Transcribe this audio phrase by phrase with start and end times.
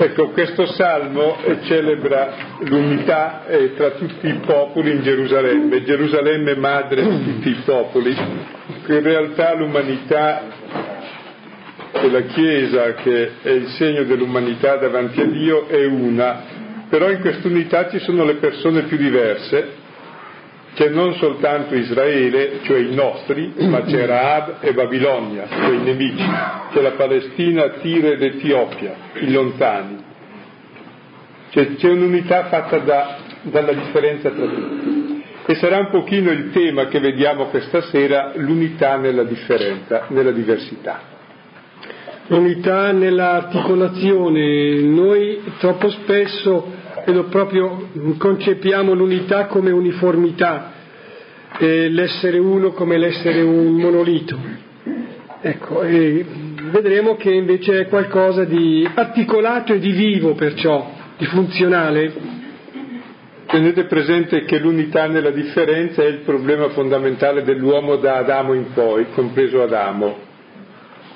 [0.00, 7.24] Ecco, questo salmo celebra l'unità eh, tra tutti i popoli in Gerusalemme, Gerusalemme madre di
[7.24, 10.42] tutti i popoli, in realtà l'umanità
[11.90, 16.42] e la Chiesa, che è il segno dell'umanità davanti a Dio, è una,
[16.88, 19.77] però in quest'unità ci sono le persone più diverse,
[20.74, 26.24] c'è non soltanto Israele, cioè i nostri, ma c'è Raab e Babilonia, cioè i nemici,
[26.72, 30.04] c'è la Palestina, Tiro ed Etiopia, i lontani.
[31.50, 35.24] Cioè, c'è un'unità fatta da, dalla differenza tra tutti.
[35.46, 41.00] E sarà un pochino il tema che vediamo questa sera, l'unità nella differenza, nella diversità.
[42.26, 44.82] L'unità nell'articolazione.
[44.82, 46.74] Noi troppo spesso
[47.08, 50.72] credo proprio concepiamo l'unità come uniformità,
[51.58, 54.38] e l'essere uno come l'essere un monolito.
[55.40, 62.12] Ecco, vedremo che invece è qualcosa di articolato e di vivo perciò, di funzionale.
[63.46, 69.06] Tenete presente che l'unità nella differenza è il problema fondamentale dell'uomo da Adamo in poi,
[69.14, 70.26] compreso Adamo.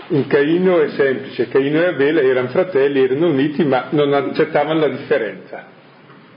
[0.08, 4.88] In Caino è semplice, Caino e Abele erano fratelli, erano uniti, ma non accettavano la
[4.88, 5.80] differenza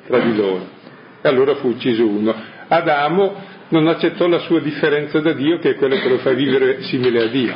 [0.05, 0.67] tra di loro.
[1.21, 2.33] E allora fu ucciso uno.
[2.67, 6.83] Adamo non accettò la sua differenza da Dio, che è quella che lo fa vivere
[6.83, 7.55] simile a Dio.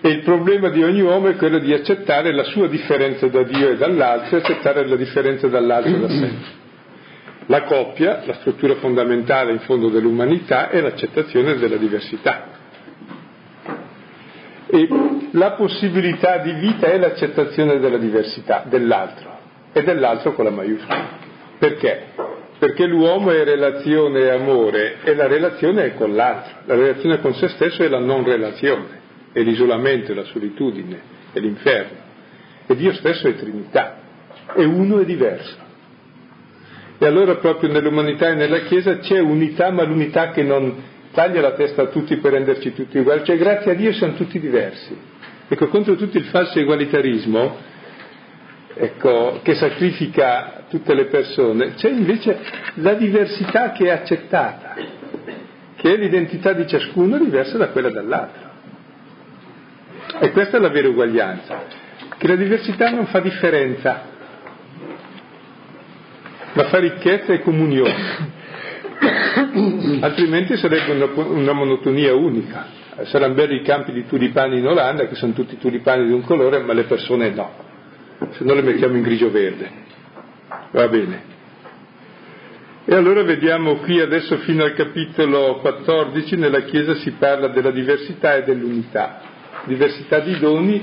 [0.00, 3.70] E il problema di ogni uomo è quello di accettare la sua differenza da Dio
[3.70, 6.30] e dall'altro e accettare la differenza dall'altro da sé.
[7.46, 12.46] La coppia, la struttura fondamentale in fondo dell'umanità, è l'accettazione della diversità.
[14.66, 14.88] E
[15.32, 19.39] la possibilità di vita è l'accettazione della diversità dell'altro
[19.72, 21.08] e dell'altro con la maiuscola.
[21.58, 22.06] Perché?
[22.58, 27.34] Perché l'uomo è relazione e amore e la relazione è con l'altro, la relazione con
[27.34, 29.00] se stesso è la non relazione,
[29.32, 31.00] è l'isolamento, è la solitudine,
[31.32, 31.98] è l'inferno.
[32.66, 33.98] E Dio stesso è Trinità,
[34.54, 35.68] e uno è diverso.
[36.98, 40.82] E allora proprio nell'umanità e nella Chiesa c'è unità, ma l'unità che non
[41.12, 44.38] taglia la testa a tutti per renderci tutti uguali, cioè grazie a Dio siamo tutti
[44.38, 44.96] diversi.
[45.48, 47.56] Ecco, contro tutto il falso egualitarismo,
[48.74, 52.38] ecco, che sacrifica tutte le persone, c'è invece
[52.74, 54.74] la diversità che è accettata,
[55.76, 58.48] che è l'identità di ciascuno diversa da quella dell'altro.
[60.20, 61.64] E questa è la vera uguaglianza,
[62.16, 64.02] che la diversità non fa differenza,
[66.52, 68.38] ma fa ricchezza e comunione.
[70.00, 72.78] Altrimenti sarebbe una, una monotonia unica.
[73.04, 76.58] Saranno belli i campi di tulipani in Olanda, che sono tutti tulipani di un colore,
[76.58, 77.69] ma le persone no
[78.32, 79.70] se no le mettiamo in grigio-verde.
[80.72, 81.38] Va bene.
[82.84, 88.36] E allora vediamo qui adesso fino al capitolo 14 nella Chiesa si parla della diversità
[88.36, 89.20] e dell'unità.
[89.64, 90.82] Diversità di doni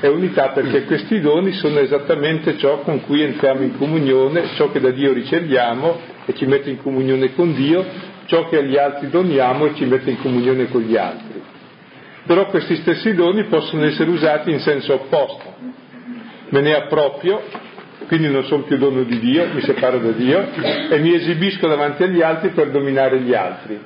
[0.00, 4.80] e unità perché questi doni sono esattamente ciò con cui entriamo in comunione, ciò che
[4.80, 7.84] da Dio riceviamo e ci mette in comunione con Dio,
[8.26, 11.40] ciò che agli altri doniamo e ci mette in comunione con gli altri.
[12.26, 15.75] Però questi stessi doni possono essere usati in senso opposto
[16.48, 17.42] me ne approprio,
[18.06, 20.46] quindi non sono più dono di Dio, mi separo da Dio
[20.90, 23.78] e mi esibisco davanti agli altri per dominare gli altri.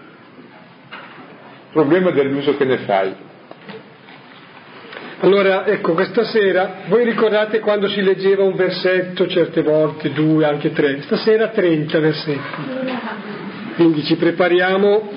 [1.72, 3.14] Problema dell'uso che ne fai.
[5.22, 10.72] Allora, ecco, questa sera, voi ricordate quando si leggeva un versetto certe volte, due, anche
[10.72, 12.62] tre, stasera 30 versetti.
[13.76, 15.10] Quindi ci prepariamo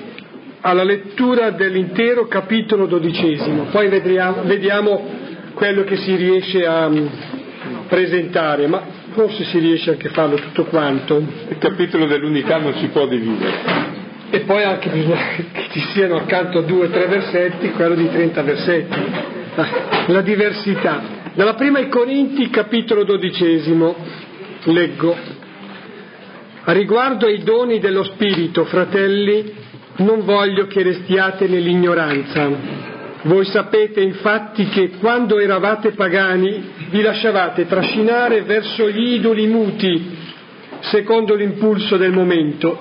[0.60, 5.04] alla lettura dell'intero capitolo dodicesimo, poi vedriamo, vediamo
[5.54, 6.90] quello che si riesce a,
[7.88, 8.82] presentare, ma
[9.12, 11.22] forse si riesce anche a farlo tutto quanto.
[11.48, 13.92] Il capitolo dell'unità non si può dividere.
[14.30, 15.16] E poi anche bisogna
[15.52, 19.00] che ci siano accanto a due o tre versetti, quello di 30 versetti.
[20.06, 21.22] La diversità.
[21.34, 23.94] Dalla prima ai Corinti, capitolo dodicesimo,
[24.64, 25.16] leggo.
[26.64, 29.52] A riguardo ai doni dello Spirito, fratelli,
[29.96, 32.93] non voglio che restiate nell'ignoranza
[33.24, 40.16] voi sapete infatti che quando eravate pagani vi lasciavate trascinare verso gli idoli muti,
[40.80, 42.78] secondo l'impulso del momento.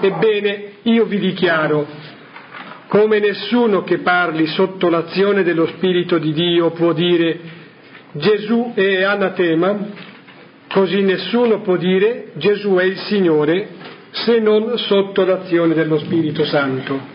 [0.00, 1.86] Ebbene, io vi dichiaro,
[2.88, 7.38] come nessuno che parli sotto l'azione dello Spirito di Dio può dire
[8.12, 9.76] Gesù è anatema,
[10.68, 13.68] così nessuno può dire Gesù è il Signore
[14.10, 17.13] se non sotto l'azione dello Spirito Santo.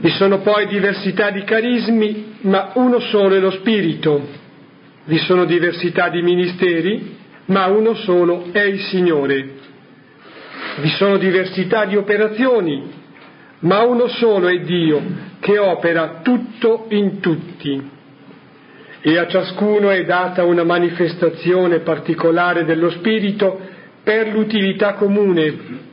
[0.00, 4.28] Vi sono poi diversità di carismi, ma uno solo è lo Spirito.
[5.04, 7.16] Vi sono diversità di ministeri,
[7.46, 9.48] ma uno solo è il Signore.
[10.80, 12.92] Vi sono diversità di operazioni,
[13.60, 15.02] ma uno solo è Dio
[15.40, 17.96] che opera tutto in tutti.
[19.00, 23.60] e a ciascuno è data una manifestazione particolare dello Spirito
[24.02, 25.86] per l'utilità comune.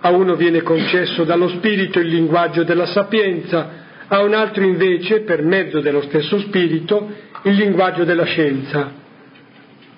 [0.00, 5.42] A uno viene concesso dallo Spirito il linguaggio della sapienza, a un altro invece, per
[5.42, 7.10] mezzo dello stesso Spirito,
[7.42, 8.92] il linguaggio della scienza.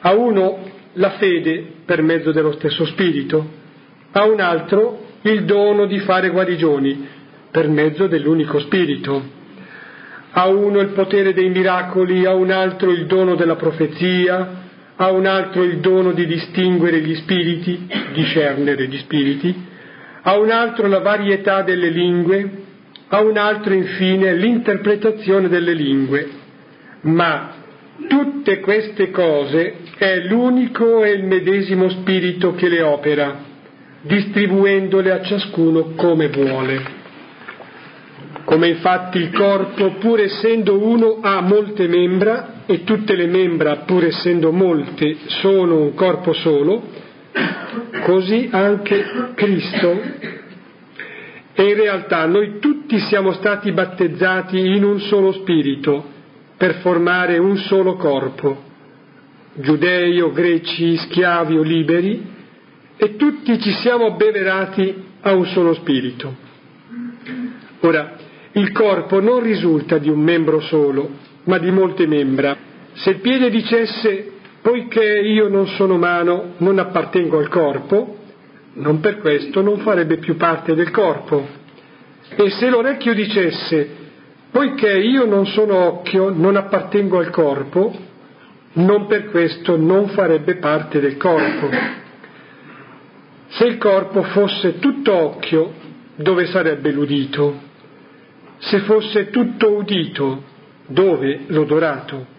[0.01, 3.49] A uno la fede per mezzo dello stesso Spirito,
[4.13, 7.09] a un altro il dono di fare guarigioni
[7.51, 9.41] per mezzo dell'unico Spirito
[10.33, 14.61] a uno il potere dei miracoli, a un altro il dono della profezia,
[14.97, 19.71] a un altro il dono di distinguere gli spiriti, discernere gli spiriti,
[20.23, 22.51] a un altro la varietà delle lingue,
[23.09, 26.29] a un altro infine l'interpretazione delle lingue.
[27.03, 27.55] Ma
[28.09, 33.37] tutte queste cose è l'unico e il medesimo spirito che le opera,
[34.03, 37.01] distribuendole a ciascuno come vuole
[38.45, 44.05] come infatti il corpo, pur essendo uno, ha molte membra e tutte le membra, pur
[44.05, 46.83] essendo molte, sono un corpo solo,
[48.03, 49.05] così anche
[49.35, 50.01] Cristo.
[51.55, 56.11] E in realtà noi tutti siamo stati battezzati in un solo spirito
[56.57, 58.63] per formare un solo corpo,
[59.55, 62.31] giudei o greci, schiavi o liberi,
[62.97, 66.35] e tutti ci siamo abbeverati a un solo spirito.
[67.81, 68.17] Ora,
[68.53, 71.11] il corpo non risulta di un membro solo,
[71.45, 72.57] ma di molte membra.
[72.93, 74.32] Se il piede dicesse
[74.63, 78.17] poiché io non sono mano, non appartengo al corpo,
[78.75, 81.47] non per questo non farebbe più parte del corpo.
[82.35, 84.01] E se l'orecchio dicesse
[84.51, 87.93] poiché io non sono occhio, non appartengo al corpo,
[88.75, 91.69] non per questo non farebbe parte del corpo.
[93.49, 95.73] Se il corpo fosse tutto occhio,
[96.17, 97.71] dove sarebbe l'udito?
[98.63, 100.43] se fosse tutto udito,
[100.87, 102.32] dove l'odorato?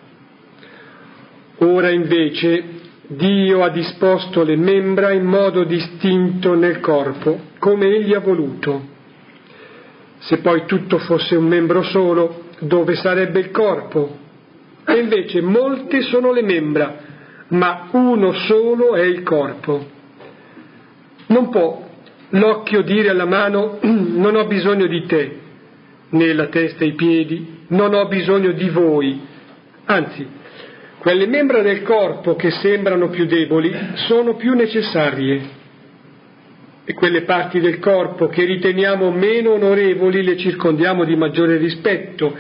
[1.58, 8.20] Ora invece Dio ha disposto le membra in modo distinto nel corpo, come Egli ha
[8.20, 8.92] voluto.
[10.20, 14.18] Se poi tutto fosse un membro solo, dove sarebbe il corpo?
[14.86, 16.98] E invece molte sono le membra,
[17.50, 19.86] ma uno solo è il corpo.
[21.28, 21.90] Non può
[22.30, 25.40] l'occhio dire alla mano non ho bisogno di te,
[26.10, 29.22] né la testa e i piedi, non ho bisogno di voi.
[29.86, 30.26] Anzi,
[31.04, 33.76] quelle membra del corpo che sembrano più deboli
[34.08, 35.42] sono più necessarie
[36.86, 42.34] e quelle parti del corpo che riteniamo meno onorevoli le circondiamo di maggiore rispetto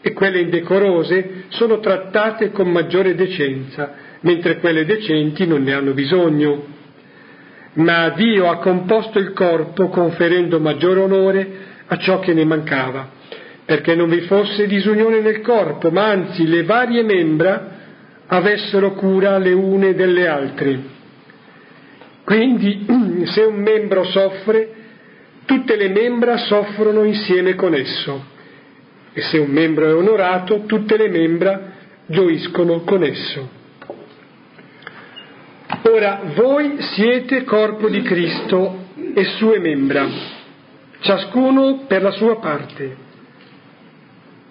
[0.00, 6.64] e quelle indecorose sono trattate con maggiore decenza, mentre quelle decenti non ne hanno bisogno.
[7.74, 11.48] Ma Dio ha composto il corpo conferendo maggiore onore
[11.86, 13.10] a ciò che ne mancava
[13.64, 17.76] perché non vi fosse disunione nel corpo, ma anzi le varie membra
[18.28, 20.96] avessero cura le une delle altre.
[22.24, 22.86] Quindi
[23.26, 24.74] se un membro soffre,
[25.44, 28.36] tutte le membra soffrono insieme con esso,
[29.12, 31.72] e se un membro è onorato, tutte le membra
[32.06, 33.56] gioiscono con esso.
[35.82, 40.06] Ora voi siete corpo di Cristo e sue membra,
[41.00, 43.06] ciascuno per la sua parte.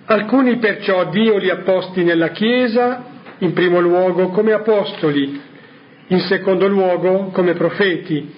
[0.05, 5.41] Alcuni perciò Dio li ha posti nella Chiesa, in primo luogo come apostoli,
[6.07, 8.33] in secondo luogo come profeti,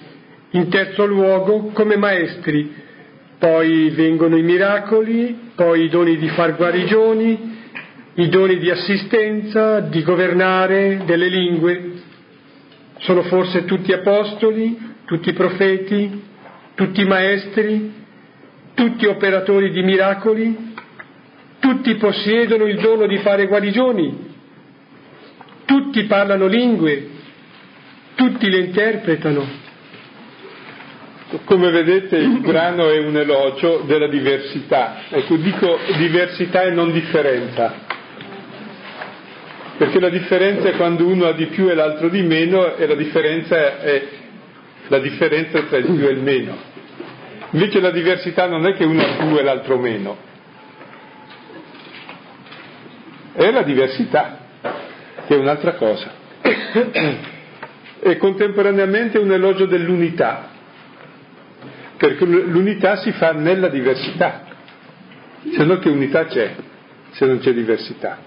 [0.50, 2.74] in terzo luogo come maestri,
[3.38, 7.58] poi vengono i miracoli, poi i doni di far guarigioni,
[8.14, 11.92] i doni di assistenza, di governare, delle lingue.
[12.98, 14.76] Sono forse tutti apostoli,
[15.06, 16.22] tutti profeti,
[16.74, 17.94] tutti maestri,
[18.74, 20.68] tutti operatori di miracoli?
[21.60, 24.29] tutti possiedono il dono di fare guarigioni,
[25.70, 27.08] tutti parlano lingue,
[28.16, 29.46] tutti le interpretano.
[31.44, 37.72] Come vedete il brano è un elogio della diversità, ecco dico diversità e non differenza,
[39.76, 42.96] perché la differenza è quando uno ha di più e l'altro di meno e la
[42.96, 44.08] differenza è
[44.88, 46.56] la differenza tra il più e il meno.
[47.52, 50.16] Invece la diversità non è che uno ha più e l'altro meno,
[53.34, 54.39] è la diversità,
[55.30, 56.10] che è un'altra cosa.
[58.02, 60.48] e contemporaneamente un elogio dell'unità,
[61.96, 64.46] perché l'unità si fa nella diversità,
[65.54, 66.56] se no che unità c'è,
[67.12, 68.18] se non c'è diversità.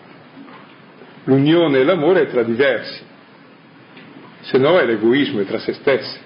[1.26, 3.04] L'unione e l'amore è tra diversi,
[4.40, 6.20] se no è l'egoismo, è tra se stessi.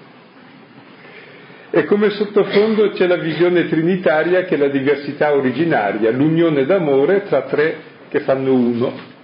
[1.70, 7.42] E come sottofondo c'è la visione trinitaria che è la diversità originaria, l'unione d'amore tra
[7.42, 7.76] tre
[8.08, 9.16] che fanno uno,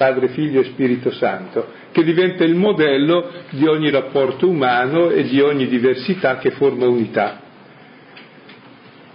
[0.00, 5.42] Padre, Figlio e Spirito Santo, che diventa il modello di ogni rapporto umano e di
[5.42, 7.38] ogni diversità che forma unità.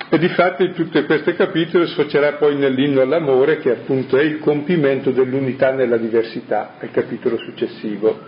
[0.07, 4.37] E di fatto in tutte queste capitoli sfocerà poi nell'inno all'amore, che appunto è il
[4.37, 8.19] compimento dell'unità nella diversità, al capitolo successivo.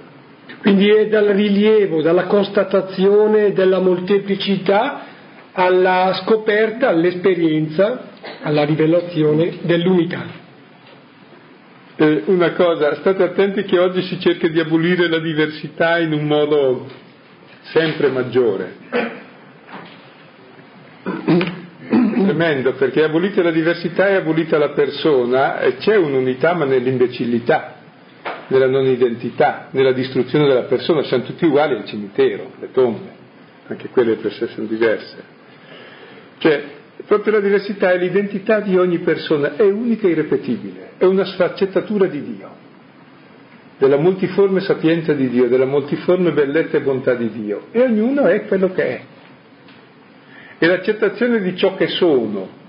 [0.60, 5.04] Quindi è dal rilievo, dalla constatazione della molteplicità
[5.52, 8.10] alla scoperta, all'esperienza,
[8.42, 10.46] alla rivelazione dell'unità.
[12.00, 16.27] Eh, una cosa, state attenti che oggi si cerca di abolire la diversità in un
[16.27, 16.88] modo
[17.72, 18.75] sempre maggiore.
[21.89, 27.77] Tremendo, perché abolite la diversità e abolita la persona e c'è un'unità ma nell'imbecillità
[28.48, 33.10] nella non identità, nella distruzione della persona, siamo tutti uguali al cimitero, le tombe,
[33.68, 35.36] anche quelle per sé sono diverse.
[36.38, 36.63] Cioè,
[37.08, 42.06] proprio la diversità è l'identità di ogni persona, è unica e irrepetibile, è una sfaccettatura
[42.06, 42.50] di Dio,
[43.78, 48.46] della multiforme sapienza di Dio, della multiforme bellezza e bontà di Dio, e ognuno è
[48.46, 49.02] quello che è.
[50.60, 52.66] E l'accettazione di ciò che sono,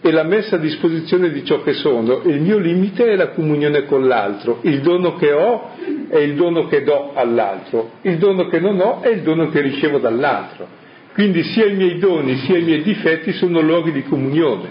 [0.00, 2.22] e la messa a disposizione di ciò che sono.
[2.24, 5.70] Il mio limite è la comunione con l'altro, il dono che ho
[6.08, 9.60] è il dono che do all'altro, il dono che non ho è il dono che
[9.60, 10.84] ricevo dall'altro.
[11.16, 14.68] Quindi sia i miei doni sia i miei difetti sono luoghi di comunione,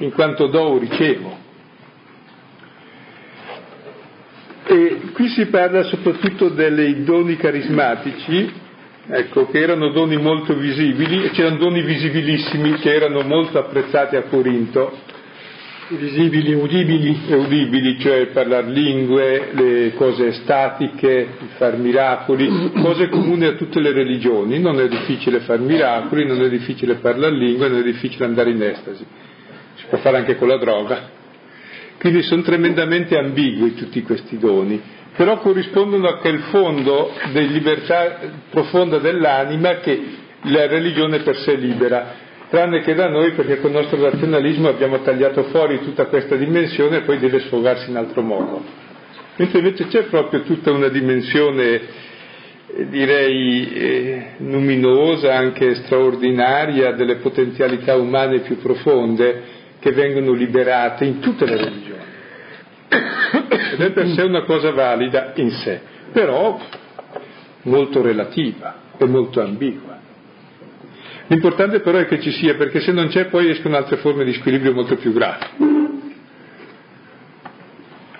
[0.00, 1.38] in quanto do o ricevo.
[4.66, 8.52] E qui si parla soprattutto dei doni carismatici
[9.08, 14.98] ecco, che erano doni molto visibili c'erano doni visibilissimi che erano molto apprezzati a Corinto.
[15.96, 17.20] Visibili, udibili.
[17.28, 23.92] E udibili, cioè parlare lingue, le cose statiche, far miracoli, cose comuni a tutte le
[23.92, 24.58] religioni.
[24.58, 28.62] Non è difficile far miracoli, non è difficile parlare lingue, non è difficile andare in
[28.62, 29.04] estasi.
[29.74, 31.20] Si può fare anche con la droga.
[31.98, 38.18] Quindi sono tremendamente ambigui tutti questi doni però corrispondono a quel fondo di libertà
[38.50, 40.00] profonda dell'anima che
[40.44, 42.14] la religione per sé libera,
[42.52, 46.98] tranne che da noi perché con il nostro razionalismo abbiamo tagliato fuori tutta questa dimensione
[46.98, 48.62] e poi deve sfogarsi in altro modo.
[49.36, 51.80] Mentre invece c'è proprio tutta una dimensione,
[52.66, 59.42] eh, direi, eh, luminosa, anche straordinaria, delle potenzialità umane più profonde
[59.78, 62.00] che vengono liberate in tutte le religioni
[63.72, 65.80] ed è per sé una cosa valida in sé,
[66.12, 66.60] però
[67.62, 69.91] molto relativa e molto ambigua.
[71.32, 74.34] L'importante però è che ci sia, perché se non c'è poi escono altre forme di
[74.34, 75.46] squilibrio molto più gravi.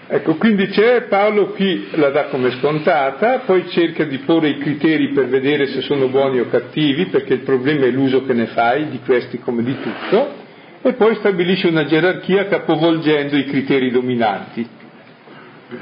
[0.09, 5.12] Ecco, quindi c'è, Paolo qui la dà come scontata, poi cerca di porre i criteri
[5.12, 8.88] per vedere se sono buoni o cattivi, perché il problema è l'uso che ne fai
[8.88, 10.35] di questi come di tutto,
[10.81, 14.66] e poi stabilisce una gerarchia capovolgendo i criteri dominanti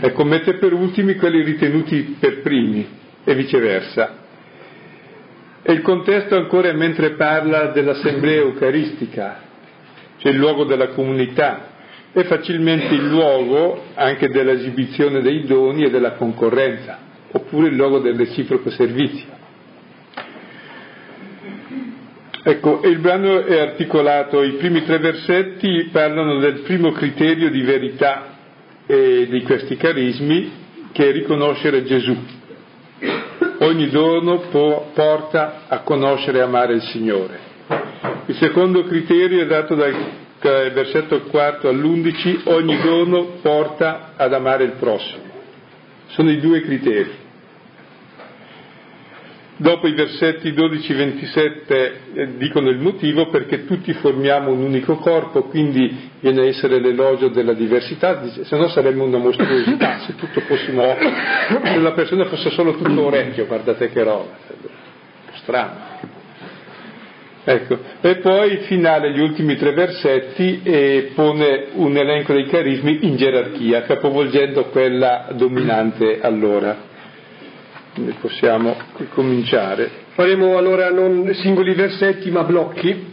[0.00, 2.88] e commette per ultimi quelli ritenuti per primi
[3.22, 4.19] e viceversa.
[5.62, 9.40] E il contesto ancora è mentre parla dell'assemblea eucaristica,
[10.18, 11.68] cioè il luogo della comunità,
[12.12, 16.98] è facilmente il luogo anche dell'esibizione dei doni e della concorrenza,
[17.30, 19.38] oppure il luogo del reciproco servizio.
[22.42, 28.38] Ecco, il brano è articolato, i primi tre versetti parlano del primo criterio di verità
[28.86, 30.50] eh, di questi carismi,
[30.90, 32.39] che è riconoscere Gesù.
[33.70, 37.38] Ogni dono può, porta a conoscere e amare il Signore.
[38.26, 39.94] Il secondo criterio è dato dal
[40.40, 45.22] versetto 4 all'11, ogni dono porta ad amare il prossimo.
[46.08, 47.10] Sono i due criteri.
[49.60, 56.12] Dopo i versetti 12-27 eh, dicono il motivo perché tutti formiamo un unico corpo, quindi
[56.18, 61.12] viene a essere l'elogio della diversità, se no saremmo una mostruosità, se tutto fossimo occhi,
[61.62, 64.30] se la persona fosse solo tutto orecchio, guardate che roba,
[65.34, 65.88] strano.
[67.44, 67.78] Ecco.
[68.00, 73.82] E poi finale, gli ultimi tre versetti, e pone un elenco dei carismi in gerarchia,
[73.82, 76.88] capovolgendo quella dominante allora.
[77.94, 78.76] Quindi possiamo
[79.14, 79.90] cominciare.
[80.14, 83.06] Faremo allora non singoli versetti ma blocchi.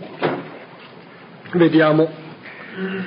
[1.53, 2.10] Vediamo.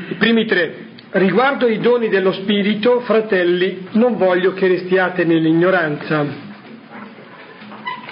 [0.09, 0.89] I primi tre.
[1.11, 6.25] Riguardo i doni dello Spirito, fratelli, non voglio che restiate nell'ignoranza.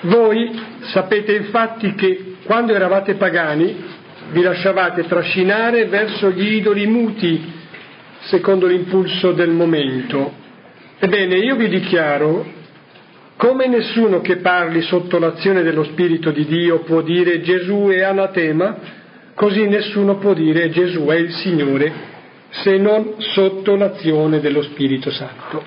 [0.02, 3.84] Voi sapete infatti che quando eravate pagani
[4.30, 7.52] vi lasciavate trascinare verso gli idoli muti,
[8.22, 10.32] secondo l'impulso del momento.
[10.98, 12.57] Ebbene, io vi dichiaro
[13.38, 18.76] come nessuno che parli sotto l'azione dello Spirito di Dio può dire Gesù è anatema,
[19.34, 21.92] così nessuno può dire Gesù è il Signore
[22.50, 25.62] se non sotto l'azione dello Spirito Santo.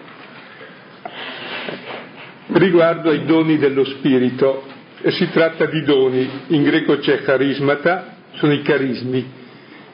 [2.48, 4.63] Riguardo ai doni dello Spirito,
[5.08, 9.25] si tratta di doni, in greco c'è carismata, sono i carismi,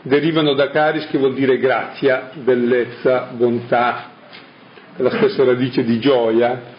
[0.02, 4.14] derivano da caris che vuol dire grazia, bellezza, bontà,
[4.96, 6.77] la stessa radice di gioia,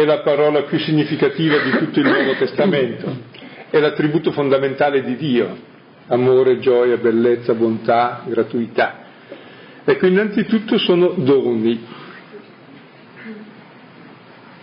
[0.00, 3.16] è la parola più significativa di tutto il Nuovo Testamento,
[3.70, 5.56] è l'attributo fondamentale di Dio,
[6.08, 9.04] amore, gioia, bellezza, bontà, gratuità.
[9.86, 11.82] Ecco, innanzitutto sono doni.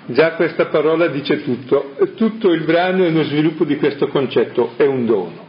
[0.05, 4.85] Già questa parola dice tutto, tutto il brano è uno sviluppo di questo concetto, è
[4.85, 5.47] un dono.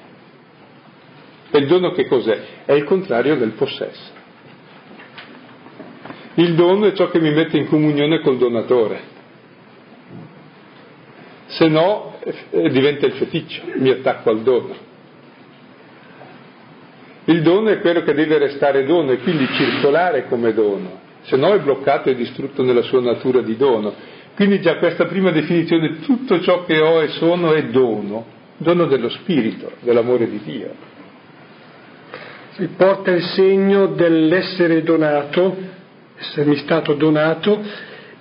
[1.51, 2.41] E il dono che cos'è?
[2.65, 4.13] È il contrario del possesso.
[6.37, 9.13] Il dono è ciò che mi mette in comunione col donatore
[11.55, 12.19] se no
[12.51, 14.75] eh, diventa il feticcio, mi attacco al dono.
[17.27, 21.55] Il dono è quello che deve restare dono e quindi circolare come dono, se no
[21.55, 23.95] è bloccato e distrutto nella sua natura di dono.
[24.35, 29.09] Quindi già questa prima definizione, tutto ciò che ho e sono è dono, dono dello
[29.09, 30.93] Spirito, dell'amore di Dio.
[32.57, 35.57] Si porta il segno dell'essere donato,
[36.19, 37.63] essermi stato donato,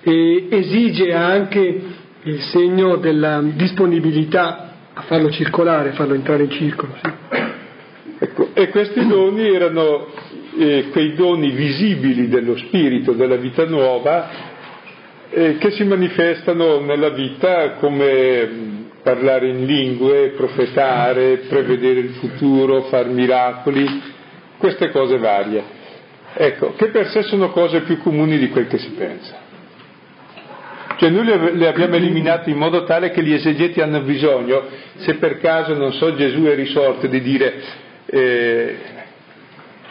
[0.02, 6.94] e esige anche il segno della disponibilità a farlo circolare, a farlo entrare in circolo.
[7.02, 7.12] Sì.
[8.18, 10.06] Ecco, e questi doni erano
[10.56, 14.28] eh, quei doni visibili dello spirito, della vita nuova,
[15.30, 22.82] eh, che si manifestano nella vita come mm, parlare in lingue, profetare, prevedere il futuro,
[22.82, 23.84] far miracoli,
[24.56, 25.62] queste cose varie.
[26.34, 29.43] Ecco, che per sé sono cose più comuni di quel che si pensa.
[30.96, 34.64] Cioè noi le abbiamo eliminate in modo tale che gli esegeti hanno bisogno,
[34.96, 37.62] se per caso, non so, Gesù è risorto, di dire,
[38.06, 38.76] eh,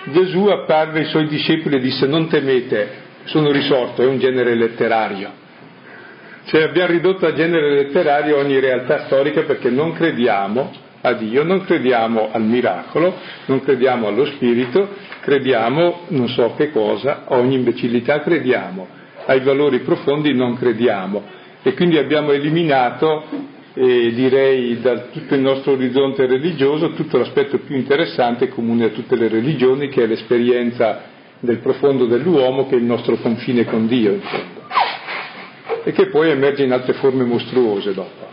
[0.05, 5.41] Gesù apparve ai suoi discepoli e disse non temete, sono risorto, è un genere letterario.
[6.45, 11.65] Cioè abbiamo ridotto a genere letterario ogni realtà storica perché non crediamo a Dio, non
[11.65, 14.89] crediamo al miracolo, non crediamo allo Spirito,
[15.21, 21.97] crediamo non so che cosa, ogni imbecillità crediamo ai valori profondi non crediamo e quindi
[21.97, 23.23] abbiamo eliminato,
[23.73, 29.15] eh, direi, da tutto il nostro orizzonte religioso tutto l'aspetto più interessante comune a tutte
[29.15, 31.03] le religioni, che è l'esperienza
[31.39, 34.61] del profondo dell'uomo, che è il nostro confine con Dio, in fondo,
[35.85, 38.27] e che poi emerge in altre forme mostruose dopo,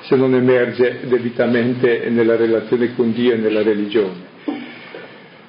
[0.00, 4.28] se non emerge debitamente nella relazione con Dio e nella religione.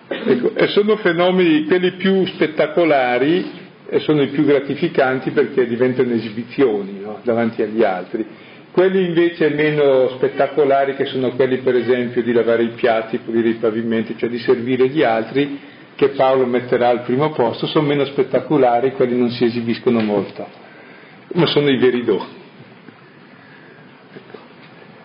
[0.08, 3.61] Ecco, e sono fenomeni, quelli più spettacolari, e
[4.00, 7.20] sono i più gratificanti perché diventano esibizioni no?
[7.24, 8.26] davanti agli altri.
[8.72, 13.56] Quelli invece meno spettacolari, che sono quelli per esempio di lavare i piatti, pulire i
[13.56, 15.60] pavimenti, cioè di servire gli altri,
[15.96, 20.48] che Paolo metterà al primo posto, sono meno spettacolari, quelli non si esibiscono molto,
[21.34, 22.40] ma sono i veri doni.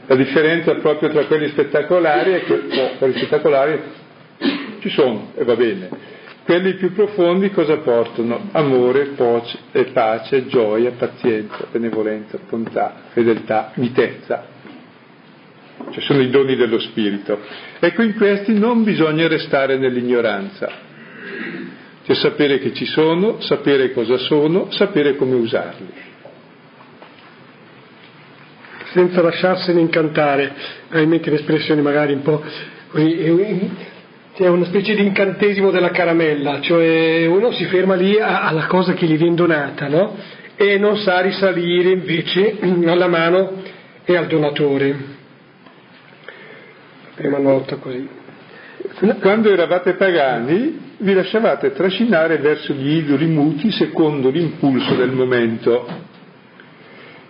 [0.07, 2.61] La differenza proprio tra quelli spettacolari è che
[2.99, 3.81] quelli spettacolari
[4.79, 5.89] ci sono e va bene,
[6.47, 8.51] quelli più profondi cosa portano?
[8.53, 9.59] Amore, poce,
[9.93, 14.47] pace, gioia, pazienza, benevolenza, bontà, fedeltà, mitezza.
[15.91, 17.41] Cioè sono i doni dello Spirito.
[17.81, 20.71] Ecco, in questi non bisogna restare nell'ignoranza.
[22.05, 25.93] Cioè sapere che ci sono, sapere cosa sono, sapere come usarli.
[28.93, 30.55] Senza lasciarsene incantare,
[30.91, 32.41] hai in mente un'espressione magari un po'
[34.37, 39.07] c'è una specie di incantesimo della caramella, cioè uno si ferma lì alla cosa che
[39.07, 40.15] gli viene donata, no?
[40.57, 43.63] E non sa risalire invece alla mano
[44.05, 45.15] e al donatore.
[47.15, 48.07] Prima nota così.
[49.21, 56.05] Quando eravate pagani vi lasciavate trascinare verso gli idoli muti secondo l'impulso del momento.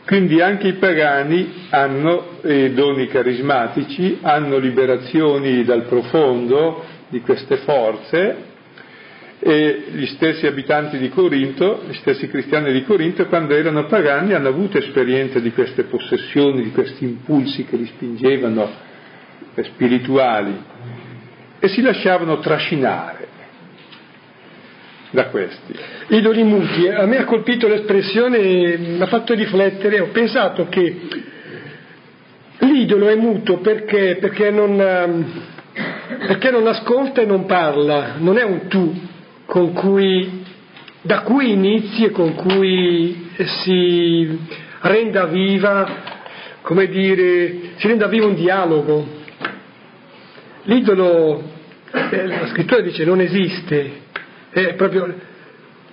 [0.07, 8.55] Quindi anche i pagani hanno eh, doni carismatici, hanno liberazioni dal profondo, di queste forze
[9.39, 14.49] e gli stessi abitanti di Corinto, gli stessi cristiani di Corinto, quando erano pagani, hanno
[14.49, 18.69] avuto esperienza di queste possessioni, di questi impulsi che li spingevano
[19.55, 20.57] eh, spirituali
[21.59, 23.29] e si lasciavano trascinare
[25.11, 25.75] da questi.
[26.09, 30.97] Idoli muti, a me ha colpito l'espressione, mi ha fatto riflettere, ho pensato che
[32.59, 35.43] l'idolo è muto perché, perché non ehm,
[36.27, 38.95] perché non ascolta e non parla, non è un tu
[39.73, 40.45] cui,
[41.03, 44.39] da cui inizi e con cui si
[44.81, 45.89] renda viva,
[46.63, 49.07] come dire, si renda viva un dialogo.
[50.65, 51.55] L'idolo
[51.93, 53.91] Eh, la scrittura dice non esiste,
[54.51, 55.15] è proprio,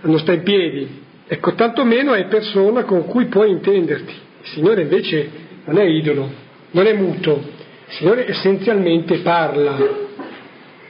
[0.01, 1.01] non sta in piedi.
[1.27, 4.13] Ecco, tantomeno è persona con cui puoi intenderti.
[4.41, 5.29] Il Signore invece
[5.65, 6.29] non è idolo,
[6.71, 7.41] non è muto,
[7.87, 10.02] il Signore essenzialmente parla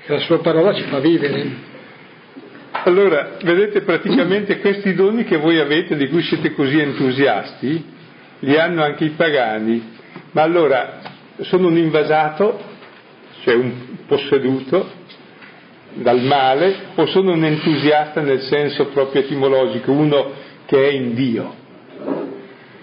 [0.06, 1.72] la sua parola ci fa vivere.
[2.72, 7.92] Allora, vedete praticamente questi doni che voi avete, di cui siete così entusiasti,
[8.40, 9.92] li hanno anche i pagani,
[10.32, 11.00] ma allora
[11.42, 12.60] sono un invasato,
[13.44, 13.72] cioè un
[14.06, 15.02] posseduto
[15.94, 20.32] dal male, o sono un entusiasta nel senso proprio etimologico, uno
[20.66, 21.56] che è in Dio,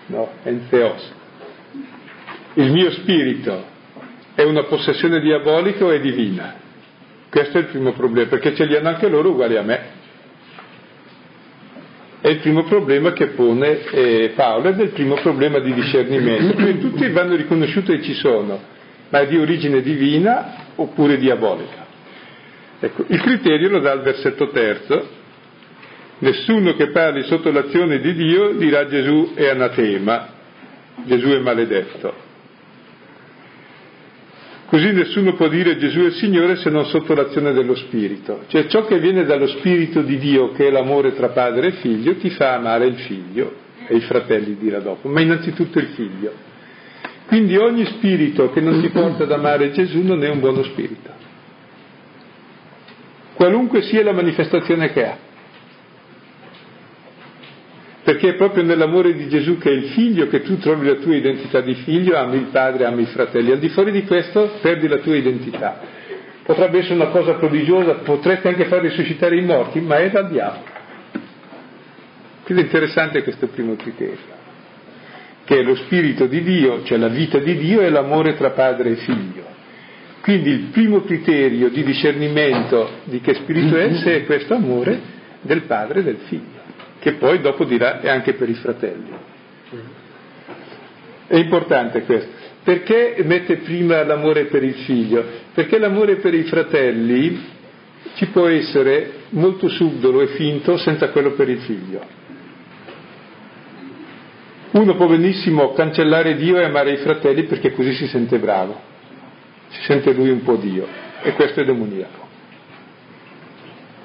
[0.07, 1.13] no, è in Theos.
[2.55, 3.65] Il mio spirito
[4.35, 6.60] è una possessione diabolica o è divina?
[7.31, 9.99] Questo è il primo problema, perché ce li hanno anche loro uguali a me.
[12.21, 16.55] È il primo problema che pone eh, Paolo ed è il primo problema di discernimento.
[16.55, 18.61] Quindi tutti vanno riconosciuti e ci sono,
[19.09, 21.87] ma è di origine divina oppure diabolica.
[22.81, 25.19] Ecco, il criterio lo dà il versetto terzo.
[26.19, 30.29] Nessuno che parli sotto l'azione di Dio dirà Gesù è anatema,
[31.05, 32.29] Gesù è maledetto.
[34.71, 38.45] Così nessuno può dire Gesù è il Signore se non sotto l'azione dello Spirito.
[38.47, 42.15] Cioè ciò che viene dallo Spirito di Dio, che è l'amore tra padre e figlio,
[42.15, 43.53] ti fa amare il figlio
[43.89, 46.33] e i fratelli dirà dopo, ma innanzitutto il figlio.
[47.27, 51.11] Quindi ogni spirito che non ti porta ad amare Gesù non è un buono spirito.
[53.35, 55.19] Qualunque sia la manifestazione che ha
[58.11, 61.15] perché è proprio nell'amore di Gesù che è il figlio che tu trovi la tua
[61.15, 63.53] identità di figlio, ami il padre, ami i fratelli.
[63.53, 65.79] Al di fuori di questo perdi la tua identità.
[66.43, 70.65] Potrebbe essere una cosa prodigiosa, potresti anche far risuscitare i morti, ma è dal diavolo.
[72.43, 74.19] Quindi è interessante questo primo criterio,
[75.45, 78.91] che è lo spirito di Dio, cioè la vita di Dio e l'amore tra padre
[78.91, 79.45] e figlio.
[80.21, 84.99] Quindi il primo criterio di discernimento di che spirito è se è questo amore
[85.43, 86.60] del padre e del figlio
[87.01, 89.11] che poi dopo dirà è anche per i fratelli.
[91.27, 92.31] È importante questo.
[92.63, 95.25] Perché mette prima l'amore per il figlio?
[95.55, 97.59] Perché l'amore per i fratelli
[98.15, 102.19] ci può essere molto subdolo e finto senza quello per il figlio.
[104.73, 108.81] Uno può benissimo cancellare Dio e amare i fratelli perché così si sente bravo,
[109.69, 110.87] si sente lui un po' Dio
[111.23, 112.29] e questo è demoniaco,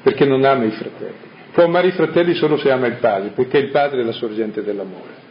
[0.01, 1.34] perché non ama i fratelli.
[1.55, 4.61] Può amare i fratelli solo se ama il padre, perché il padre è la sorgente
[4.61, 5.23] dell'amore.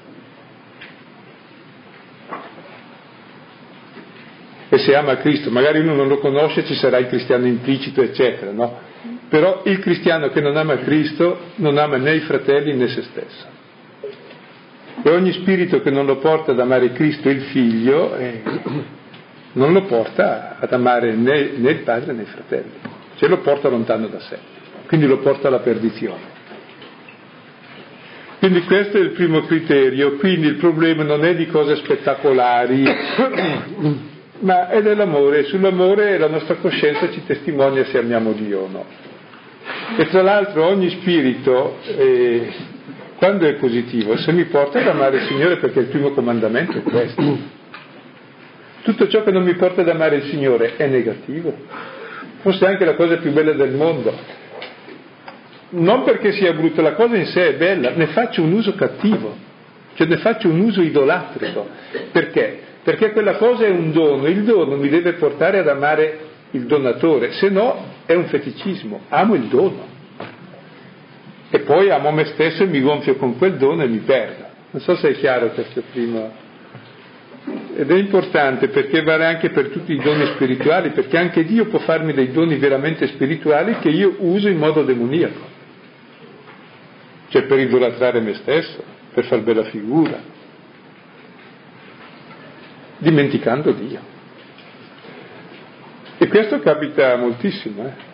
[4.71, 8.53] E se ama Cristo, magari uno non lo conosce, ci sarà il cristiano implicito, eccetera,
[8.53, 8.81] no?
[9.29, 13.47] Però il cristiano che non ama Cristo non ama né i fratelli né se stesso.
[15.03, 18.43] E ogni spirito che non lo porta ad amare Cristo, il figlio, eh,
[19.53, 22.73] non lo porta ad amare né, né il padre né i fratelli,
[23.17, 24.55] ce lo porta lontano da sé
[24.95, 26.33] quindi lo porta alla perdizione.
[28.39, 32.85] Quindi questo è il primo criterio, quindi il problema non è di cose spettacolari,
[34.41, 38.85] ma è dell'amore, sull'amore la nostra coscienza ci testimonia se amiamo Dio o no.
[39.97, 42.53] E tra l'altro ogni spirito, eh,
[43.17, 46.83] quando è positivo, se mi porta ad amare il Signore perché il primo comandamento è
[46.83, 47.39] questo.
[48.83, 51.53] Tutto ciò che non mi porta ad amare il Signore è negativo.
[52.43, 54.43] Forse anche la cosa più bella del mondo,
[55.75, 59.35] non perché sia brutta, la cosa in sé è bella, ne faccio un uso cattivo,
[59.95, 61.69] cioè ne faccio un uso idolatrico.
[62.13, 62.61] Perché?
[62.83, 66.19] Perché quella cosa è un dono, il dono mi deve portare ad amare
[66.53, 69.93] il donatore, se no è un feticismo, amo il dono.
[71.51, 74.45] E poi amo me stesso e mi gonfio con quel dono e mi perdo.
[74.71, 76.43] Non so se è chiaro questo primo.
[77.77, 81.79] Ed è importante perché vale anche per tutti i doni spirituali, perché anche Dio può
[81.81, 85.54] farmi dei doni veramente spirituali che io uso in modo demoniaco
[87.29, 88.83] cioè per idolatrare me stesso,
[89.13, 90.21] per far bella figura,
[92.99, 94.13] dimenticando Dio.
[96.19, 98.13] E questo capita moltissimo, eh?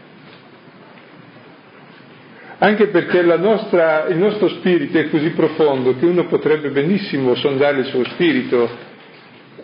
[2.59, 7.87] anche perché nostra, il nostro spirito è così profondo che uno potrebbe benissimo sondare il
[7.87, 8.69] suo spirito,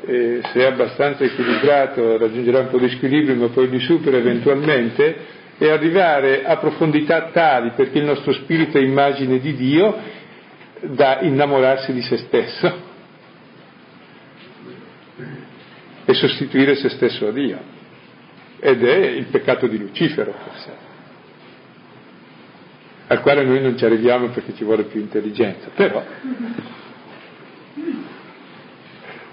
[0.06, 5.16] eh, se è abbastanza equilibrato raggiungerà un po' di squilibrio ma poi li supera eventualmente,
[5.58, 9.96] e arrivare a profondità tali perché il nostro spirito è immagine di Dio
[10.80, 12.84] da innamorarsi di se stesso
[16.04, 17.74] e sostituire se stesso a Dio.
[18.60, 20.70] Ed è il peccato di Lucifero, forse,
[23.08, 26.04] al quale noi non ci arriviamo perché ci vuole più intelligenza, però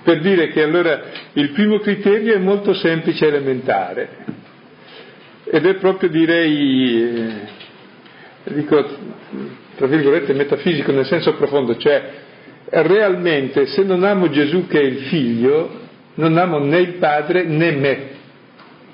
[0.04, 1.02] per dire che allora
[1.34, 4.23] il primo criterio è molto semplice e elementare
[5.54, 7.32] ed è proprio direi,
[8.46, 8.88] dico
[9.76, 12.10] tra virgolette metafisico nel senso profondo, cioè
[12.70, 15.82] realmente se non amo Gesù che è il figlio,
[16.16, 18.08] non amo né il padre né me,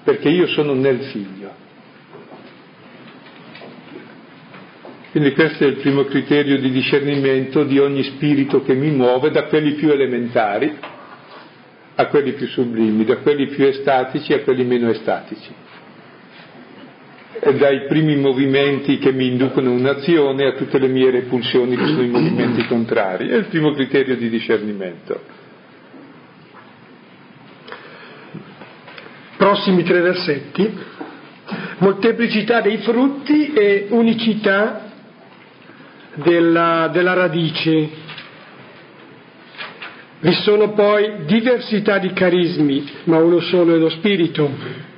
[0.03, 1.49] perché io sono nel figlio.
[5.11, 9.45] Quindi questo è il primo criterio di discernimento di ogni spirito che mi muove, da
[9.45, 10.77] quelli più elementari
[11.95, 15.67] a quelli più sublimi, da quelli più estatici a quelli meno estatici.
[17.41, 22.09] Dai primi movimenti che mi inducono un'azione a tutte le mie repulsioni che sono i
[22.09, 23.29] movimenti contrari.
[23.29, 25.21] È il primo criterio di discernimento.
[29.37, 30.77] Prossimi tre versetti.
[31.77, 34.91] Molteplicità dei frutti e unicità
[36.15, 37.89] della, della radice.
[40.19, 44.88] Vi sono poi diversità di carismi, ma uno solo è lo Spirito.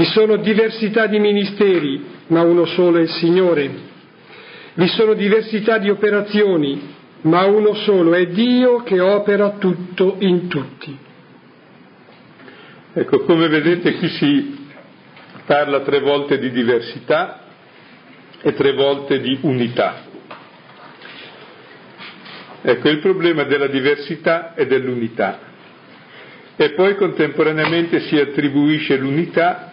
[0.00, 3.70] Vi sono diversità di ministeri, ma uno solo è il Signore.
[4.72, 10.96] Vi sono diversità di operazioni, ma uno solo è Dio che opera tutto in tutti.
[12.94, 14.68] Ecco, come vedete qui si
[15.44, 17.44] parla tre volte di diversità
[18.40, 20.02] e tre volte di unità.
[22.62, 25.40] Ecco, il problema della diversità e dell'unità.
[26.56, 29.69] E poi contemporaneamente si attribuisce l'unità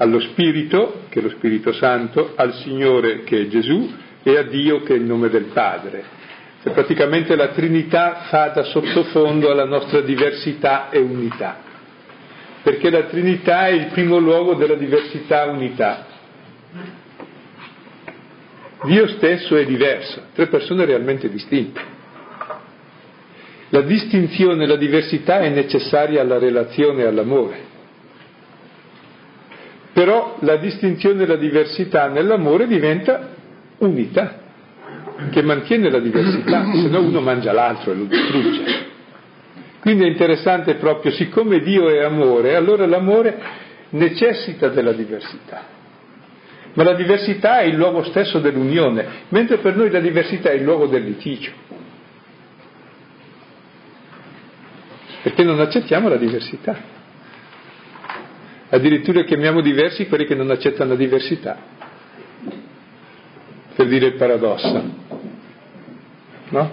[0.00, 4.82] allo Spirito, che è lo Spirito Santo, al Signore, che è Gesù, e a Dio,
[4.82, 6.02] che è il nome del Padre.
[6.62, 11.58] Cioè, praticamente la Trinità fa da sottofondo alla nostra diversità e unità,
[12.62, 16.06] perché la Trinità è il primo luogo della diversità e unità.
[18.84, 21.98] Dio stesso è diverso, tre persone realmente distinte.
[23.68, 27.69] La distinzione, la diversità è necessaria alla relazione e all'amore.
[30.00, 33.32] Però la distinzione e la diversità nell'amore diventa
[33.80, 34.34] unità,
[35.30, 38.62] che mantiene la diversità, se no uno mangia l'altro e lo distrugge.
[39.80, 43.42] Quindi è interessante proprio, siccome Dio è amore, allora l'amore
[43.90, 45.78] necessita della diversità
[46.72, 50.62] ma la diversità è il luogo stesso dell'unione, mentre per noi la diversità è il
[50.62, 51.50] luogo del litigio.
[55.24, 56.99] Perché non accettiamo la diversità.
[58.70, 61.58] Addirittura chiamiamo diversi quelli che non accettano la diversità,
[63.74, 64.94] per dire il paradosso.
[66.50, 66.70] No?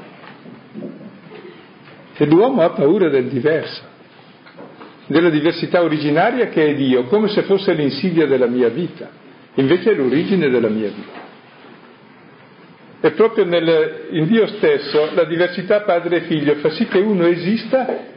[2.15, 3.83] E l'uomo ha paura del diverso,
[5.07, 9.25] della diversità originaria che è Dio, come se fosse l'insidia della mia vita
[9.57, 11.25] invece è l'origine della mia vita.
[12.99, 17.25] E proprio nel, in Dio stesso la diversità padre e figlio fa sì che uno
[17.27, 18.15] esista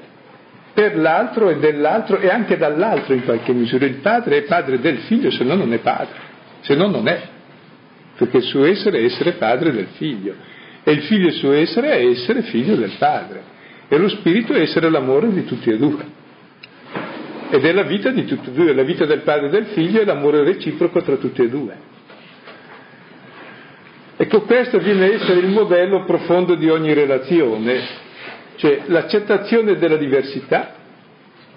[0.73, 3.85] per l'altro e dell'altro e anche dall'altro in qualche misura.
[3.87, 6.15] Il padre è padre del figlio, se no non è padre,
[6.61, 7.21] se no non è,
[8.17, 10.35] perché il suo essere è essere padre del figlio
[10.83, 14.61] e il figlio il suo essere è essere figlio del padre e lo spirito è
[14.61, 16.19] essere l'amore di tutti e due.
[17.51, 20.01] Ed è la vita di tutti e due, la vita del padre e del figlio
[20.01, 21.89] e l'amore reciproco tra tutti e due.
[24.17, 27.83] Ecco, questo viene a essere il modello profondo di ogni relazione,
[28.61, 30.75] cioè l'accettazione della diversità,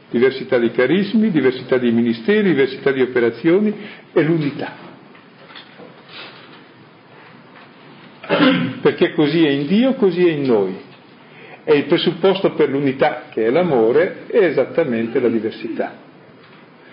[0.09, 3.75] diversità di carismi, diversità di ministeri, diversità di operazioni
[4.13, 4.71] e l'unità.
[8.81, 10.79] Perché così è in Dio, così è in noi.
[11.65, 15.97] E il presupposto per l'unità, che è l'amore, è esattamente la diversità.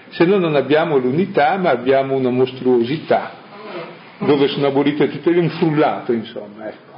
[0.09, 3.31] Se no non abbiamo l'unità, ma abbiamo una mostruosità,
[4.19, 6.90] dove sono abolite tutte le un frullato, insomma, ecco.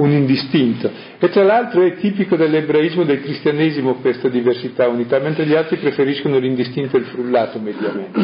[0.00, 0.90] Un indistinto.
[1.18, 5.76] E tra l'altro è tipico dell'ebraismo e del cristianesimo questa diversità, unità, mentre gli altri
[5.76, 8.18] preferiscono l'indistinto e il frullato mediamente.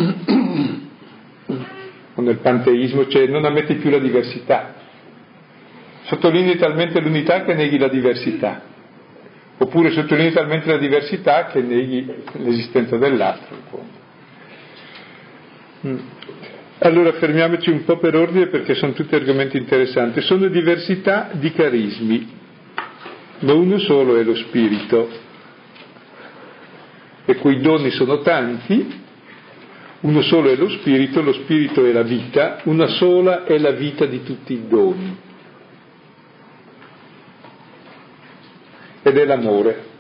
[2.14, 4.84] O nel panteismo, cioè non ammetti più la diversità
[6.06, 8.62] sottolinei talmente l'unità che neghi la diversità,
[9.58, 13.56] oppure sottolinei talmente la diversità che neghi l'esistenza dell'altro.
[15.86, 15.98] Mm.
[16.78, 20.20] Allora fermiamoci un po' per ordine perché sono tutti argomenti interessanti.
[20.20, 22.28] Sono diversità di carismi,
[23.40, 25.08] ma uno solo è lo spirito.
[27.24, 29.02] E quei doni sono tanti,
[30.00, 34.04] uno solo è lo spirito, lo spirito è la vita, una sola è la vita
[34.04, 35.24] di tutti i doni.
[39.06, 39.95] ed è l'amore.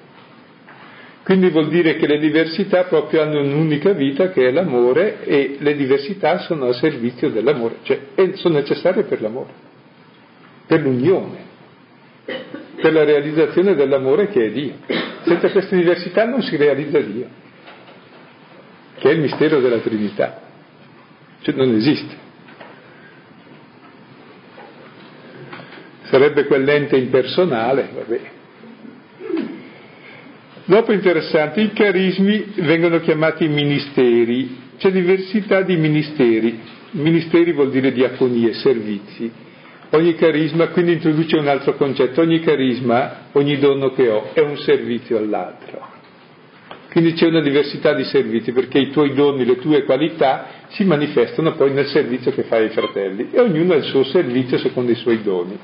[1.26, 5.74] Quindi vuol dire che le diversità proprio hanno un'unica vita che è l'amore e le
[5.74, 7.98] diversità sono a servizio dell'amore, cioè
[8.34, 9.52] sono necessarie per l'amore,
[10.68, 11.38] per l'unione,
[12.80, 14.74] per la realizzazione dell'amore che è Dio.
[15.24, 17.28] Senza queste diversità non si realizza Dio.
[18.98, 20.42] che è il mistero della Trinità.
[21.40, 22.14] Cioè non esiste.
[26.02, 28.34] Sarebbe quell'ente impersonale, vabbè.
[30.68, 36.58] Dopo interessante, i carismi vengono chiamati ministeri, c'è diversità di ministeri.
[36.90, 39.30] Ministeri vuol dire diaconie, servizi.
[39.90, 44.58] Ogni carisma, quindi introduce un altro concetto, ogni carisma, ogni dono che ho è un
[44.58, 45.94] servizio all'altro.
[46.90, 51.54] Quindi c'è una diversità di servizi perché i tuoi doni, le tue qualità si manifestano
[51.54, 54.96] poi nel servizio che fai ai fratelli e ognuno ha il suo servizio secondo i
[54.96, 55.56] suoi doni.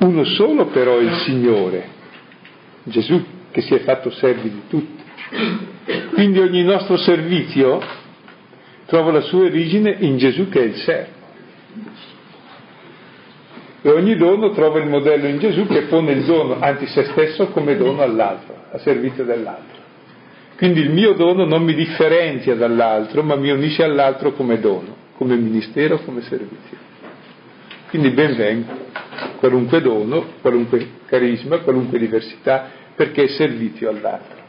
[0.00, 2.00] Uno solo però è il Signore,
[2.84, 5.02] Gesù, che si è fatto servi di tutti.
[6.14, 7.80] Quindi ogni nostro servizio
[8.86, 11.20] trova la sua origine in Gesù che è il servo.
[13.84, 17.48] E ogni dono trova il modello in Gesù che pone il dono, anzi se stesso,
[17.48, 19.80] come dono all'altro, a servizio dell'altro.
[20.56, 25.34] Quindi il mio dono non mi differenzia dall'altro, ma mi unisce all'altro come dono, come
[25.34, 26.76] ministero, come servizio.
[27.88, 29.01] Quindi ben venga
[29.38, 34.40] qualunque dono, qualunque carisma, qualunque diversità, perché è servizio all'altro.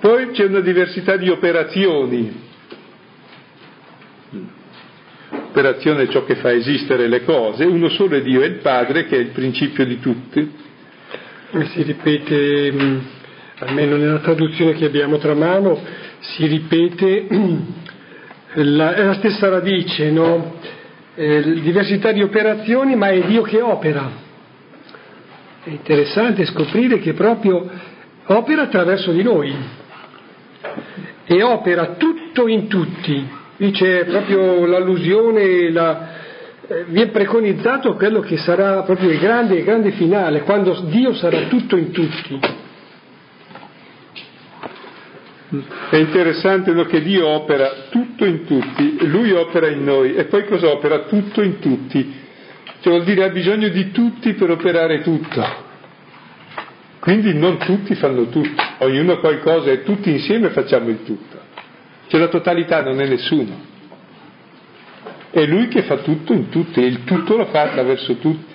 [0.00, 2.44] Poi c'è una diversità di operazioni.
[5.30, 9.06] Operazione è ciò che fa esistere le cose, uno solo è Dio, è il Padre
[9.06, 10.64] che è il principio di tutti.
[11.72, 12.98] Si ripete, mm,
[13.60, 15.80] almeno nella traduzione che abbiamo tra mano,
[16.20, 17.26] si ripete
[18.52, 20.58] la, è la stessa radice, no?
[21.16, 24.24] Eh, diversità di operazioni, ma è Dio che opera.
[25.64, 27.68] È interessante scoprire che proprio
[28.26, 29.54] opera attraverso di noi
[31.24, 33.28] e opera tutto in tutti.
[33.56, 36.08] Qui c'è proprio l'allusione, la,
[36.68, 41.46] eh, viene preconizzato quello che sarà proprio il grande, il grande finale, quando Dio sarà
[41.48, 42.38] tutto in tutti.
[45.90, 50.44] È interessante no, che Dio opera tutto in tutti, Lui opera in noi e poi
[50.44, 51.04] cosa opera?
[51.04, 52.24] Tutto in tutti.
[52.80, 55.64] Cioè vuol dire ha bisogno di tutti per operare tutto.
[56.98, 61.38] Quindi non tutti fanno tutto, ognuno qualcosa e tutti insieme facciamo il tutto.
[62.08, 63.74] Cioè la totalità non è nessuno.
[65.30, 68.54] È Lui che fa tutto in tutti e il tutto lo fa attraverso tutti.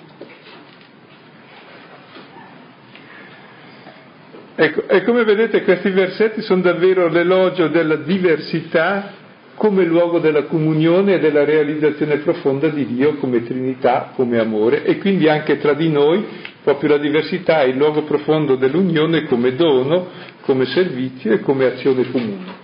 [4.54, 9.20] Ecco, e come vedete questi versetti sono davvero l'elogio della diversità
[9.54, 14.98] come luogo della comunione e della realizzazione profonda di Dio come Trinità, come amore e
[14.98, 16.24] quindi anche tra di noi
[16.62, 20.08] proprio la diversità è il luogo profondo dell'unione come dono,
[20.42, 22.60] come servizio e come azione comune.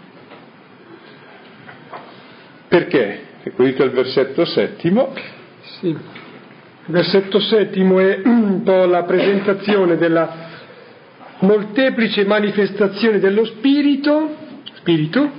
[2.69, 3.23] Perché?
[3.45, 5.15] Ecco, dito il versetto settimo.
[5.81, 5.89] Sì.
[5.89, 10.48] Il versetto settimo è un po' la presentazione della
[11.41, 14.37] molteplice manifestazione dello spirito,
[14.75, 15.31] spirito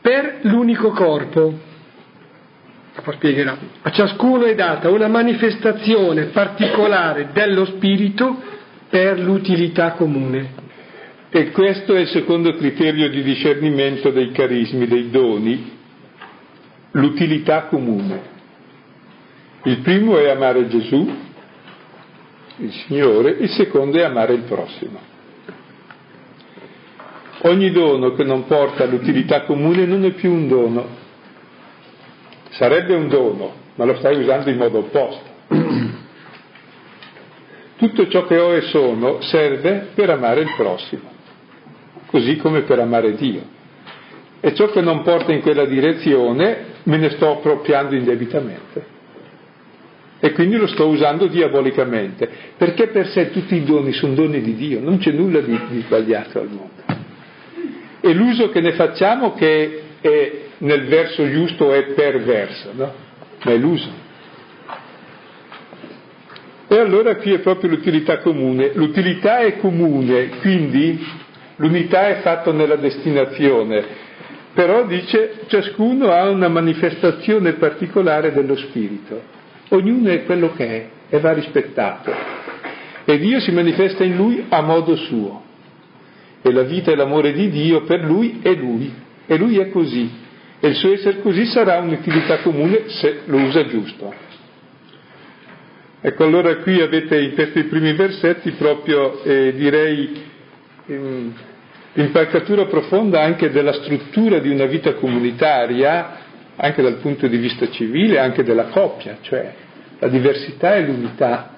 [0.00, 1.64] per l'unico corpo.
[3.82, 8.40] A ciascuno è data una manifestazione particolare dello spirito
[8.88, 10.64] per l'utilità comune.
[11.28, 15.72] E questo è il secondo criterio di discernimento dei carismi, dei doni,
[16.92, 18.34] l'utilità comune.
[19.64, 21.14] Il primo è amare Gesù,
[22.58, 25.14] il Signore, il secondo è amare il prossimo.
[27.42, 30.86] Ogni dono che non porta all'utilità comune non è più un dono.
[32.50, 35.34] Sarebbe un dono, ma lo stai usando in modo opposto.
[37.76, 41.10] Tutto ciò che ho e sono serve per amare il prossimo,
[42.06, 43.54] così come per amare Dio.
[44.40, 48.94] E ciò che non porta in quella direzione me ne sto appropriando indebitamente.
[50.18, 54.54] E quindi lo sto usando diabolicamente, perché per sé tutti i doni sono doni di
[54.54, 56.75] Dio, non c'è nulla di, di sbagliato al mondo
[58.06, 62.92] e l'uso che ne facciamo che è, nel verso giusto è perverso, no?
[63.42, 64.04] Ma è l'uso.
[66.68, 68.70] E allora qui è proprio l'utilità comune.
[68.74, 71.04] L'utilità è comune, quindi
[71.56, 73.84] l'unità è fatta nella destinazione,
[74.52, 79.20] però dice ciascuno ha una manifestazione particolare dello spirito,
[79.70, 82.12] ognuno è quello che è e va rispettato.
[83.04, 85.45] E Dio si manifesta in lui a modo suo
[86.48, 88.92] e la vita e l'amore di Dio per lui è lui,
[89.26, 90.08] e lui è così,
[90.60, 94.14] e il suo essere così sarà un'utilità comune se lo usa giusto.
[96.00, 100.22] Ecco, allora qui avete in questi primi versetti proprio, eh, direi,
[100.86, 101.34] ehm,
[101.94, 106.24] l'impalcatura profonda anche della struttura di una vita comunitaria,
[106.54, 109.52] anche dal punto di vista civile, anche della coppia, cioè
[109.98, 111.55] la diversità e l'unità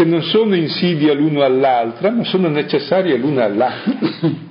[0.00, 3.92] che non sono insidia l'uno all'altra, ma sono necessarie l'una all'altra.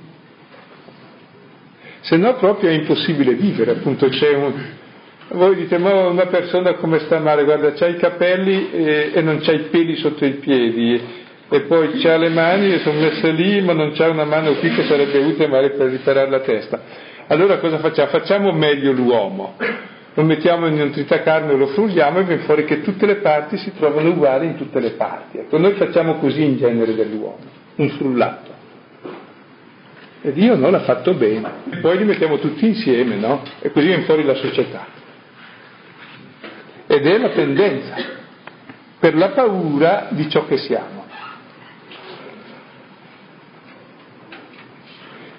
[2.02, 4.52] Se no proprio è impossibile vivere, appunto c'è un...
[5.30, 9.40] Voi dite, ma una persona come sta male, guarda, c'ha i capelli e, e non
[9.40, 11.00] c'ha i peli sotto i piedi,
[11.48, 14.70] e poi c'ha le mani e sono messe lì, ma non c'ha una mano qui
[14.70, 16.80] che sarebbe utile magari per riparare la testa.
[17.26, 18.08] Allora cosa facciamo?
[18.08, 19.56] Facciamo meglio l'uomo,
[20.14, 23.72] lo mettiamo in un tritacarne, lo frulliamo e viene fuori che tutte le parti si
[23.74, 25.38] trovano uguali in tutte le parti.
[25.38, 27.38] Ecco, noi facciamo così in genere dell'uomo,
[27.76, 28.50] un frullato.
[30.22, 31.48] E Dio non l'ha fatto bene.
[31.70, 33.42] E poi li mettiamo tutti insieme, no?
[33.60, 34.86] E così viene fuori la società.
[36.86, 37.94] Ed è la tendenza,
[38.98, 40.99] per la paura di ciò che siamo.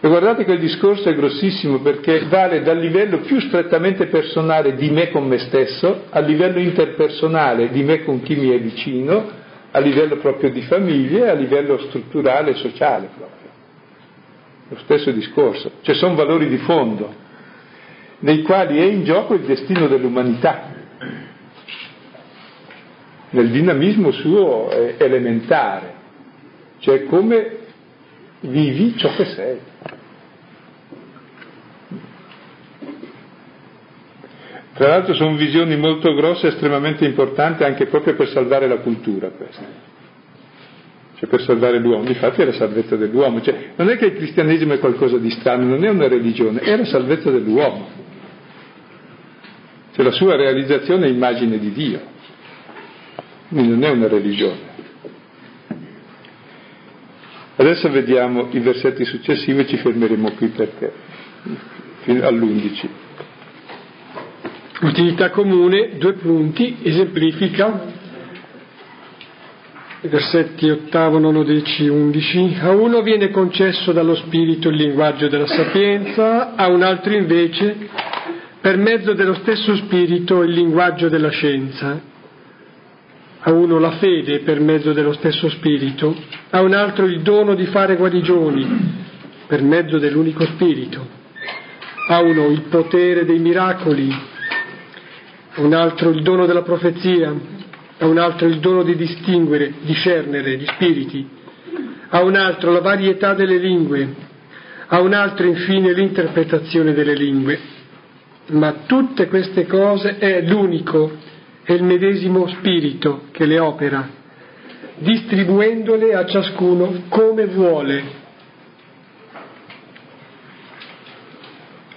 [0.04, 4.89] E guardate che il discorso è grossissimo perché vale dal livello più strettamente personale di
[4.89, 9.30] me con me stesso al livello interpersonale di me con chi mi è vicino,
[9.70, 13.49] a livello proprio di famiglia e a livello strutturale e sociale proprio.
[14.70, 15.74] Lo stesso discorso.
[15.82, 17.14] Cioè sono valori di fondo
[18.22, 20.74] nei quali è in gioco il destino dell'umanità,
[23.30, 25.93] nel dinamismo suo elementare,
[26.80, 27.60] cioè come
[28.41, 29.59] vivi ciò che sei.
[34.73, 39.89] Tra l'altro sono visioni molto grosse estremamente importanti anche proprio per salvare la cultura questa.
[41.17, 43.41] Cioè per salvare l'uomo, difatti è la salvezza dell'uomo.
[43.41, 46.75] Cioè, non è che il cristianesimo è qualcosa di strano, non è una religione, è
[46.75, 47.89] la salvezza dell'uomo.
[49.93, 52.01] Cioè la sua realizzazione è immagine di Dio.
[53.49, 54.70] Quindi non è una religione.
[57.56, 60.91] Adesso vediamo i versetti successivi e ci fermeremo qui perché
[62.02, 62.88] fino all'11.
[64.82, 67.99] Utilità comune, due punti, esemplifica,
[70.02, 72.58] versetti ottavo, nono, deci, undici.
[72.60, 77.76] A uno viene concesso dallo Spirito il linguaggio della sapienza, a un altro invece,
[78.60, 82.10] per mezzo dello stesso Spirito, il linguaggio della scienza.
[83.43, 86.15] A uno la fede per mezzo dello stesso Spirito,
[86.51, 88.67] a un altro il dono di fare guarigioni
[89.47, 91.07] per mezzo dell'unico Spirito,
[92.07, 94.09] a uno il potere dei miracoli.
[95.53, 97.33] A un altro il dono della profezia,
[97.97, 101.27] a un altro il dono di distinguere, discernere gli spiriti,
[102.09, 104.15] a un altro la varietà delle lingue,
[104.87, 107.59] a un altro infine l'interpretazione delle lingue.
[108.51, 111.11] Ma tutte queste cose è l'unico,
[111.74, 114.07] è il medesimo spirito che le opera,
[114.97, 118.19] distribuendole a ciascuno come vuole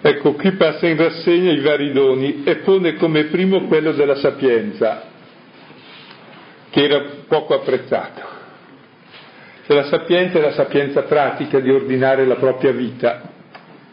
[0.07, 5.05] Ecco, qui passa in rassegna i vari doni e pone come primo quello della sapienza,
[6.68, 8.20] che era poco apprezzato.
[9.64, 13.22] Cioè la sapienza è la sapienza pratica di ordinare la propria vita,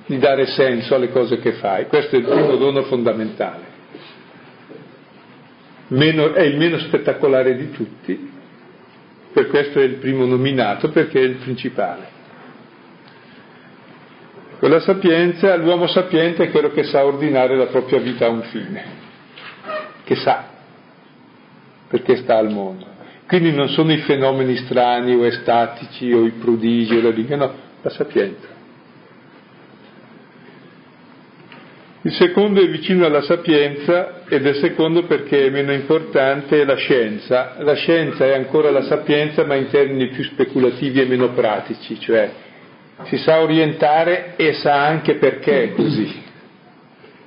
[0.05, 1.88] di dare senso alle cose che fai.
[1.88, 3.70] Questo è il primo dono fondamentale.
[5.91, 8.31] Meno, è il meno spettacolare di tutti,
[9.33, 12.19] per questo è il primo nominato, perché è il principale.
[14.57, 18.83] Quella sapienza, l'uomo sapiente è quello che sa ordinare la propria vita a un fine,
[20.05, 20.47] che sa,
[21.89, 22.85] perché sta al mondo.
[23.27, 27.53] Quindi non sono i fenomeni strani o estatici o i prodigi o la linea, no,
[27.81, 28.61] la sapienza.
[32.03, 37.57] Il secondo è vicino alla sapienza ed è secondo perché è meno importante la scienza.
[37.59, 42.31] La scienza è ancora la sapienza ma in termini più speculativi e meno pratici, cioè
[43.03, 46.23] si sa orientare e sa anche perché è così.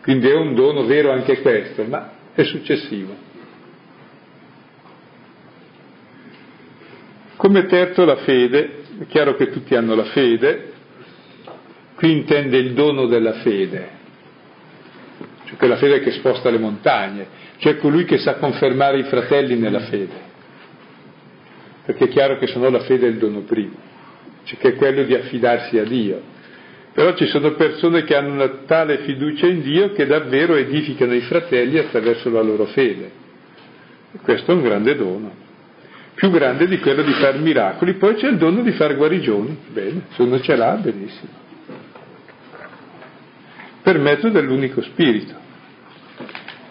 [0.02, 3.14] Quindi è un dono vero anche questo, ma è successivo.
[7.36, 10.72] Come terzo la fede, è chiaro che tutti hanno la fede,
[11.94, 14.02] qui intende il dono della fede,
[15.57, 17.26] quella fede che sposta le montagne,
[17.59, 20.14] cioè colui che sa confermare i fratelli nella fede,
[21.84, 23.92] perché è chiaro che se no la fede è il dono primo
[24.44, 26.32] cioè che è quello di affidarsi a Dio.
[26.92, 31.22] Però ci sono persone che hanno una tale fiducia in Dio che davvero edificano i
[31.22, 33.11] fratelli attraverso la loro fede.
[34.12, 35.34] E questo è un grande dono,
[36.14, 37.94] più grande di quello di fare miracoli.
[37.94, 41.42] Poi c'è il dono di fare guarigioni, bene, se uno ce l'ha, benissimo.
[43.82, 45.42] Per mezzo dell'unico spirito.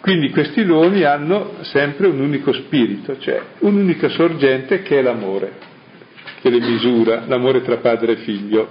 [0.04, 5.72] Quindi questi doni hanno sempre un unico spirito, cioè un'unica sorgente che è l'amore
[6.42, 8.70] che le misura, l'amore tra padre e figlio.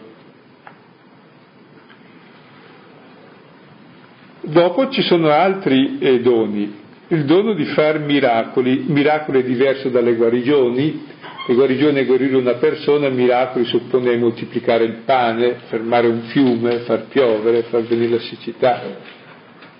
[4.42, 10.14] Dopo ci sono altri eh, doni, il dono di fare miracoli, miracolo è diverso dalle
[10.14, 11.06] guarigioni,
[11.48, 16.80] Le guarigioni è guarire una persona, il miracolo suppone moltiplicare il pane, fermare un fiume,
[16.80, 18.82] far piovere, far venire la siccità.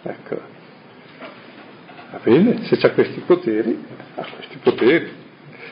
[0.02, 0.51] Ecco.
[2.12, 3.84] Va bene, se ha questi poteri,
[4.16, 5.08] ha questi poteri.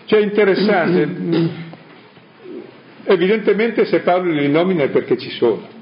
[0.06, 1.68] Cioè è interessante.
[3.04, 5.78] Evidentemente se Paolo li nomina è perché ci sono.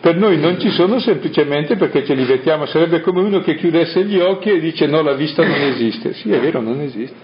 [0.00, 4.04] Per noi non ci sono semplicemente perché ce li vediamo, sarebbe come uno che chiudesse
[4.04, 6.14] gli occhi e dice no, la vista non esiste.
[6.14, 7.16] Sì, è vero, non esiste.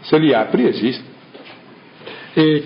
[0.00, 1.09] Se li apri esiste.
[2.40, 2.62] E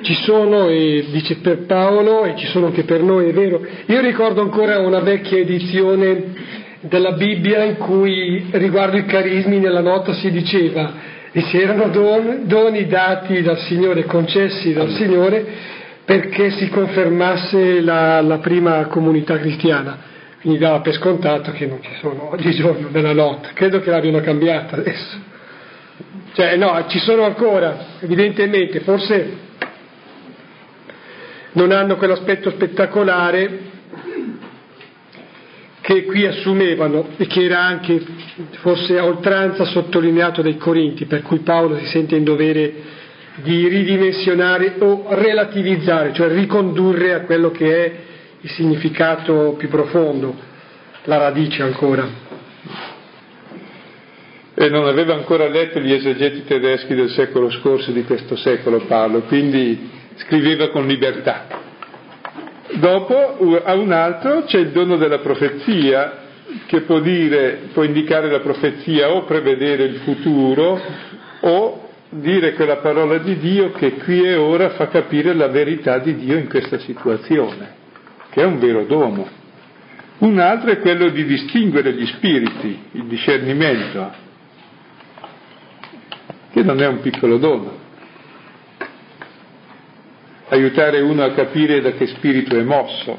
[0.00, 3.60] ci sono, e dice per Paolo, e ci sono anche per noi, è vero.
[3.86, 6.32] Io ricordo ancora una vecchia edizione
[6.80, 12.44] della Bibbia in cui riguardo i carismi nella nota si diceva e se erano don,
[12.44, 15.44] doni dati dal Signore, concessi dal Signore,
[16.06, 20.06] perché si confermasse la, la prima comunità cristiana.
[20.40, 24.76] Quindi dava per scontato che non ci sono oggigiorno nella lotta, credo che l'abbiano cambiata
[24.76, 25.27] adesso.
[26.38, 29.38] Cioè no, ci sono ancora, evidentemente, forse
[31.54, 33.58] non hanno quell'aspetto spettacolare
[35.80, 38.00] che qui assumevano e che era anche
[38.60, 42.72] forse a oltranza sottolineato dai Corinti, per cui Paolo si sente in dovere
[43.42, 47.92] di ridimensionare o relativizzare, cioè ricondurre a quello che è
[48.42, 50.36] il significato più profondo,
[51.02, 52.27] la radice ancora.
[54.60, 59.20] E non aveva ancora letto gli esegeti tedeschi del secolo scorso di questo secolo Paolo,
[59.20, 61.46] quindi scriveva con libertà.
[62.72, 66.26] Dopo a un altro c'è il dono della profezia
[66.66, 70.80] che può dire, può indicare la profezia o prevedere il futuro
[71.38, 76.16] o dire quella parola di Dio che qui e ora fa capire la verità di
[76.16, 77.74] Dio in questa situazione,
[78.30, 79.24] che è un vero dono.
[80.18, 84.26] Un altro è quello di distinguere gli spiriti, il discernimento,
[86.58, 87.86] che non è un piccolo dono.
[90.48, 93.16] Aiutare uno a capire da che spirito è mosso.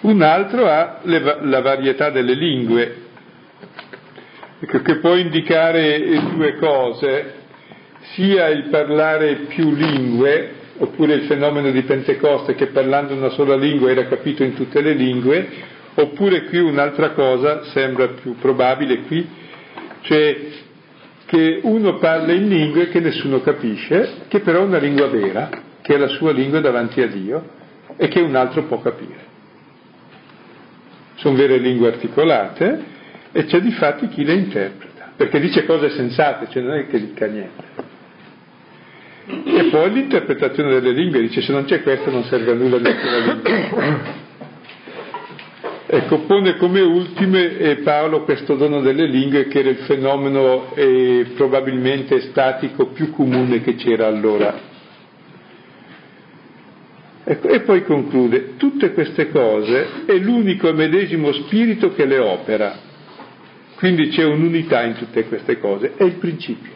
[0.00, 2.96] Un altro ha la varietà delle lingue,
[4.60, 7.34] ecco, che può indicare due cose,
[8.12, 13.90] sia il parlare più lingue, oppure il fenomeno di Pentecoste che parlando una sola lingua
[13.90, 15.48] era capito in tutte le lingue,
[15.94, 19.26] oppure qui un'altra cosa sembra più probabile qui,
[20.02, 20.68] cioè
[21.30, 25.48] che uno parla in lingue che nessuno capisce, che però è una lingua vera,
[25.80, 27.50] che è la sua lingua davanti a Dio
[27.96, 29.28] e che un altro può capire.
[31.14, 32.82] Sono vere lingue articolate,
[33.30, 36.98] e c'è di fatti chi le interpreta, perché dice cose sensate, cioè non è che
[36.98, 37.64] dica niente.
[39.26, 43.18] E poi l'interpretazione delle lingue dice se non c'è questo non serve a nulla nessuna
[43.18, 44.28] lingua.
[45.92, 51.32] Ecco, pone come ultime eh, Paolo questo dono delle lingue che era il fenomeno eh,
[51.34, 54.56] probabilmente statico più comune che c'era allora.
[57.24, 62.78] Ecco, e poi conclude, tutte queste cose è l'unico e medesimo spirito che le opera,
[63.74, 66.70] quindi c'è un'unità in tutte queste cose, è il principio.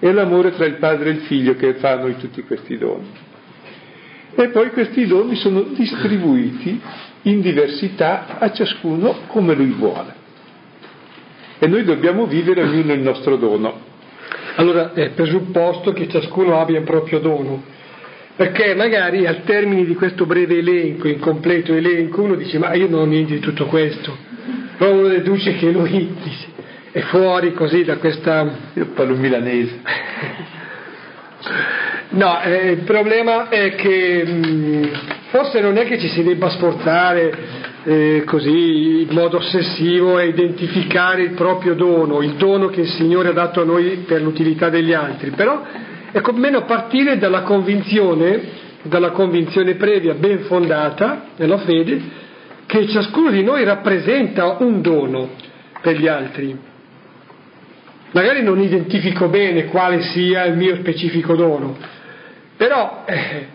[0.00, 3.06] È l'amore tra il padre e il figlio che fa a noi tutti questi doni.
[4.34, 6.80] E poi questi doni sono distribuiti
[7.24, 10.22] in diversità a ciascuno come lui vuole.
[11.58, 13.92] E noi dobbiamo vivere ognuno il nostro dono.
[14.56, 17.62] Allora è presupposto che ciascuno abbia il proprio dono,
[18.36, 23.00] perché magari al termine di questo breve elenco, incompleto elenco, uno dice ma io non
[23.00, 24.16] ho niente di tutto questo,
[24.76, 26.14] poi uno deduce che lui
[26.92, 28.70] è fuori così da questa...
[28.74, 29.80] Io parlo milanese.
[32.10, 34.84] No, eh, il problema è che mh, mm,
[35.28, 37.32] forse non è che ci si debba sforzare
[37.84, 43.28] eh, così in modo ossessivo a identificare il proprio dono, il dono che il Signore
[43.28, 45.62] ha dato a noi per l'utilità degli altri, però
[46.10, 48.40] è almeno partire dalla convinzione,
[48.82, 52.00] dalla convinzione previa ben fondata nella fede,
[52.66, 55.30] che ciascuno di noi rappresenta un dono
[55.82, 56.72] per gli altri.
[58.14, 61.76] Magari non identifico bene quale sia il mio specifico dono,
[62.56, 63.46] però eh,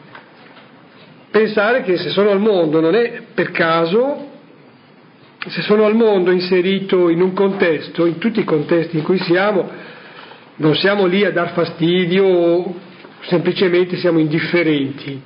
[1.31, 4.27] pensare che se sono al mondo non è per caso,
[5.47, 9.65] se sono al mondo inserito in un contesto, in tutti i contesti in cui siamo,
[10.57, 12.75] non siamo lì a dar fastidio,
[13.27, 15.21] semplicemente siamo indifferenti.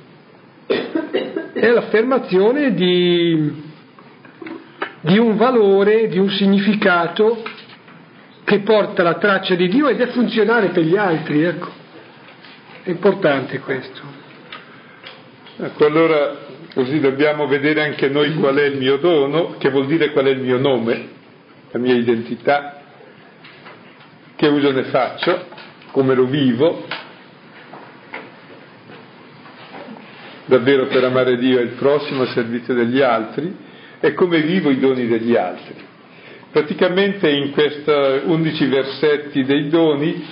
[1.54, 3.72] È l'affermazione di
[5.04, 7.42] di un valore, di un significato
[8.44, 11.82] che porta la traccia di Dio ed è funzionale per gli altri, ecco.
[12.82, 14.22] È importante questo.
[15.56, 20.10] Ecco, allora Così dobbiamo vedere anche noi qual è il mio dono, che vuol dire
[20.10, 21.08] qual è il mio nome,
[21.70, 22.82] la mia identità,
[24.34, 25.46] che uso ne faccio,
[25.92, 26.84] come lo vivo,
[30.46, 33.56] davvero per amare Dio e il prossimo a servizio degli altri
[34.00, 35.76] e come vivo i doni degli altri.
[36.54, 37.90] Praticamente in questi
[38.26, 40.24] undici versetti dei doni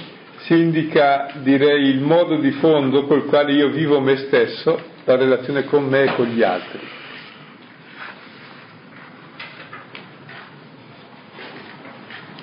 [0.42, 5.64] si indica, direi, il modo di fondo col quale io vivo me stesso la relazione
[5.64, 6.78] con me e con gli altri.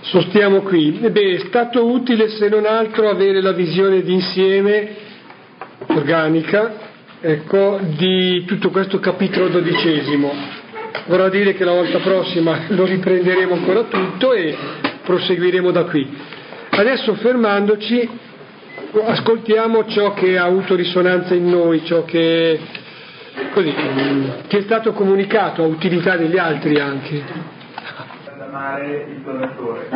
[0.01, 4.93] Sostiamo qui, e beh, è stato utile se non altro avere la visione d'insieme
[5.87, 6.73] organica,
[7.21, 10.58] ecco, di tutto questo capitolo dodicesimo.
[11.05, 14.55] Vorrà dire che la volta prossima lo riprenderemo ancora tutto e
[15.03, 16.07] proseguiremo da qui.
[16.69, 18.09] Adesso fermandoci
[19.05, 22.59] ascoltiamo ciò che ha avuto risonanza in noi, ciò che,
[23.53, 23.73] così,
[24.47, 27.23] che è stato comunicato a utilità degli altri anche.
[28.39, 29.89] Amare il donatore,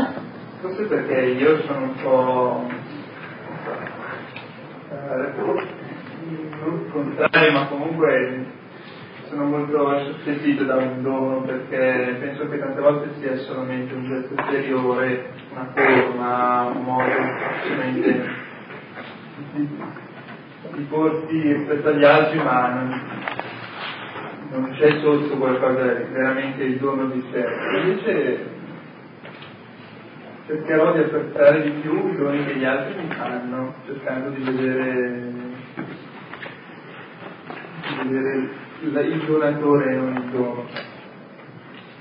[0.61, 2.69] forse perché io sono un po'
[4.91, 5.31] eh,
[6.63, 8.45] non contrario, ma comunque
[9.33, 14.35] sono molto assistito da un dono perché penso che tante volte sia solamente un gesto
[14.37, 18.29] esteriore, una forma, un modo semplicemente
[19.53, 19.69] di,
[20.75, 23.01] di porti rispetto agli altri, ma non,
[24.51, 27.45] non c'è sotto qualcosa veramente il dono di sé.
[27.81, 28.51] Invece
[30.45, 35.31] cercherò di apprezzare di più i doni che gli altri mi fanno, cercando di vedere,
[38.03, 40.65] di vedere il, donatore non il dono.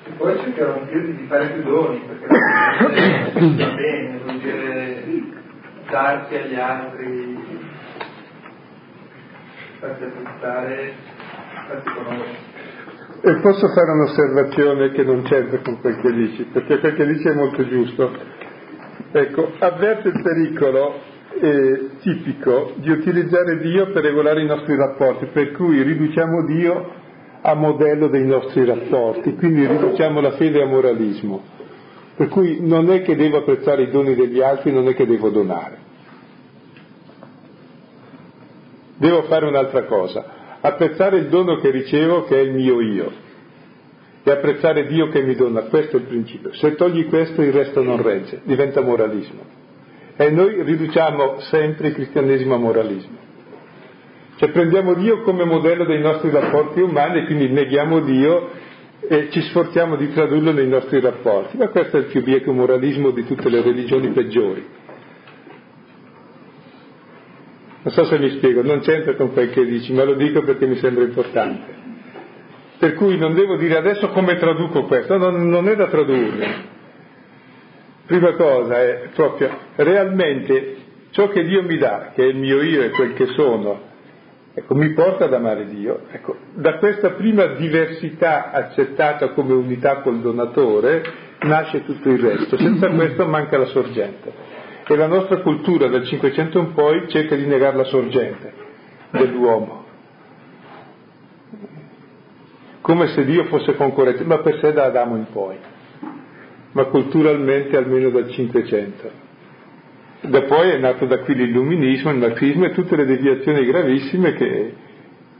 [0.04, 5.22] E poi cercherò anche di fare più doni, perché va bene, vuol dire
[5.88, 7.38] darsi agli altri,
[9.78, 10.94] farsi apprezzare,
[11.68, 12.50] farsi conoscere.
[13.24, 17.28] E posso fare un'osservazione che non c'entra con quel che dici, perché quel che dici
[17.28, 18.40] è molto giusto.
[19.12, 21.11] Ecco, avverte il pericolo
[21.42, 26.90] eh, tipico di utilizzare Dio per regolare i nostri rapporti, per cui riduciamo Dio
[27.40, 31.42] a modello dei nostri rapporti, quindi riduciamo la fede a moralismo.
[32.14, 35.30] Per cui non è che devo apprezzare i doni degli altri, non è che devo
[35.30, 35.78] donare.
[38.98, 40.24] Devo fare un'altra cosa,
[40.60, 43.10] apprezzare il dono che ricevo che è il mio io
[44.22, 46.52] e apprezzare Dio che mi dona, questo è il principio.
[46.52, 49.61] Se togli questo il resto non regge, diventa moralismo.
[50.22, 53.18] E noi riduciamo sempre il cristianesimo a moralismo.
[54.36, 58.50] Cioè prendiamo Dio come modello dei nostri rapporti umani e quindi neghiamo Dio
[59.00, 61.56] e ci sforziamo di tradurlo nei nostri rapporti.
[61.56, 64.64] Ma questo è il più bieco moralismo di tutte le religioni peggiori.
[67.82, 70.68] Non so se mi spiego, non c'entra con quel che dici, ma lo dico perché
[70.68, 71.80] mi sembra importante.
[72.78, 76.71] Per cui non devo dire adesso come traduco questo, non, non è da tradurre.
[78.12, 80.76] Prima cosa è proprio realmente
[81.12, 83.80] ciò che Dio mi dà, che è il mio io e quel che sono,
[84.52, 86.00] ecco, mi porta ad amare Dio.
[86.10, 91.02] Ecco, da questa prima diversità accettata come unità col donatore
[91.40, 94.30] nasce tutto il resto, senza questo manca la sorgente.
[94.86, 98.52] E la nostra cultura dal Cinquecento in poi cerca di negare la sorgente
[99.08, 99.86] dell'uomo,
[102.82, 105.56] come se Dio fosse concorrente, ma per sé da Adamo in poi,
[106.72, 109.30] ma culturalmente almeno dal Cinquecento.
[110.22, 114.74] Da poi è nato da qui l'illuminismo, il marxismo e tutte le deviazioni gravissime che,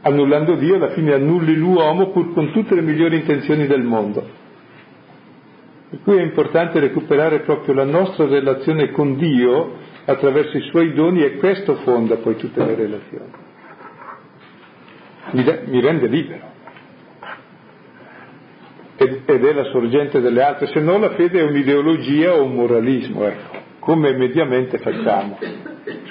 [0.01, 4.41] annullando Dio, alla fine annulli l'uomo pur con tutte le migliori intenzioni del mondo.
[5.89, 11.23] Per cui è importante recuperare proprio la nostra relazione con Dio attraverso i suoi doni
[11.23, 13.31] e questo fonda poi tutte le relazioni.
[15.31, 16.52] Mi, de- mi rende libero.
[19.03, 23.25] Ed, è la sorgente delle altre, se no la fede è un'ideologia o un moralismo,
[23.25, 25.37] ecco, come mediamente facciamo.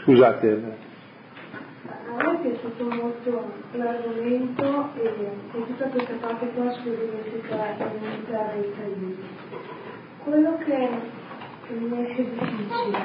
[0.03, 0.81] Scusate.
[2.09, 8.53] A me è piaciuto molto l'argomento e, e tutta questa parte qua sull'università e l'unità
[8.55, 9.17] dei paesi
[10.25, 10.89] quello che
[11.69, 12.99] mi esce difficile,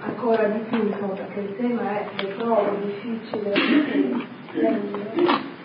[0.00, 4.26] ancora di più, perché il tema è le prove difficili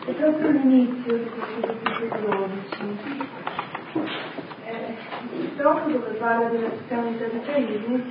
[0.06, 3.30] è proprio l'inizio di questo capitolo 12.
[4.66, 4.96] Eh,
[5.56, 6.72] proprio dove parla della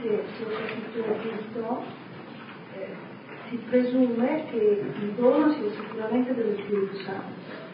[0.01, 1.85] se, se ho capito giusto,
[2.75, 2.97] eh,
[3.49, 6.97] si presume che il dono sia sicuramente dello Spirito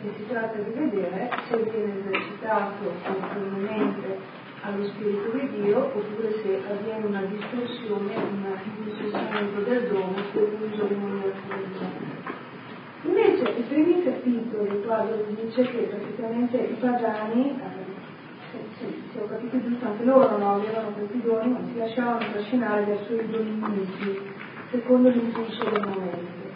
[0.02, 4.18] e si tratta di vedere se viene esercitato conformemente
[4.62, 11.20] allo Spirito di Dio oppure se avviene una distorsione, un distorsionamento del dono per non
[11.20, 11.87] del dono.
[13.38, 19.62] Invece i primi capitoli quando dice che praticamente i pagani, eh, se, se, ho capito
[19.62, 23.86] giusto anche loro no, avevano questi doni, non si lasciavano trascinare verso i doni
[24.72, 26.46] secondo l'impulso del momento.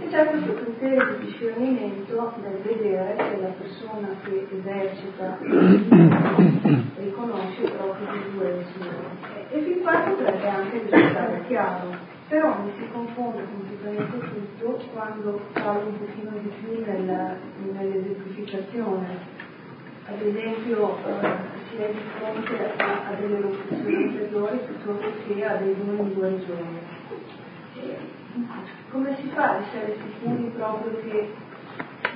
[0.00, 5.38] E c'è questo criterio di discernimento nel vedere che la persona che esercita
[6.98, 9.52] riconosce proprio è il Signore.
[9.52, 12.03] E fin qua potrebbe anche risultare chiaro,
[12.34, 14.18] però mi si confonde completamente
[14.58, 17.36] tutto quando parlo un pochino di più nella,
[17.72, 19.42] nell'esemplificazione.
[20.06, 21.28] Ad esempio eh,
[21.70, 26.14] si è di fronte a, a delle locuzioni interiori piuttosto che a dei doni di
[26.14, 27.02] guarigione
[28.90, 31.32] come si fa ad essere sicuri proprio che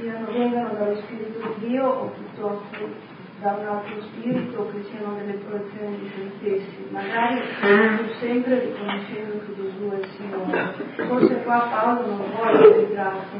[0.00, 5.38] siano, vengano dallo Spirito di Dio o piuttosto da un altro spirito che siano delle
[5.38, 11.06] proiezioni di se stessi, magari pur sempre riconoscendo che Gesù è il Signore.
[11.06, 13.36] Forse qua Paolo non vuole ritirarsi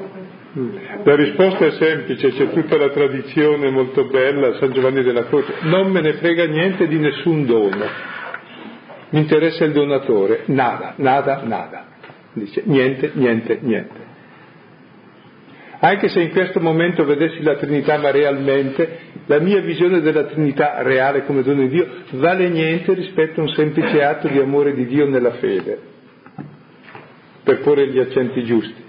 [0.53, 5.55] in La risposta è semplice, c'è tutta la tradizione molto bella, San Giovanni della Croce,
[5.63, 7.85] non me ne frega niente di nessun dono,
[9.11, 11.87] mi interessa il donatore, nada, nada, nada.
[12.35, 13.98] Dice niente, niente, niente.
[15.81, 20.83] Anche se in questo momento vedessi la Trinità ma realmente, la mia visione della Trinità
[20.83, 24.87] reale come dono di Dio vale niente rispetto a un semplice atto di amore di
[24.87, 25.79] Dio nella fede,
[27.45, 28.87] per porre gli accenti giusti.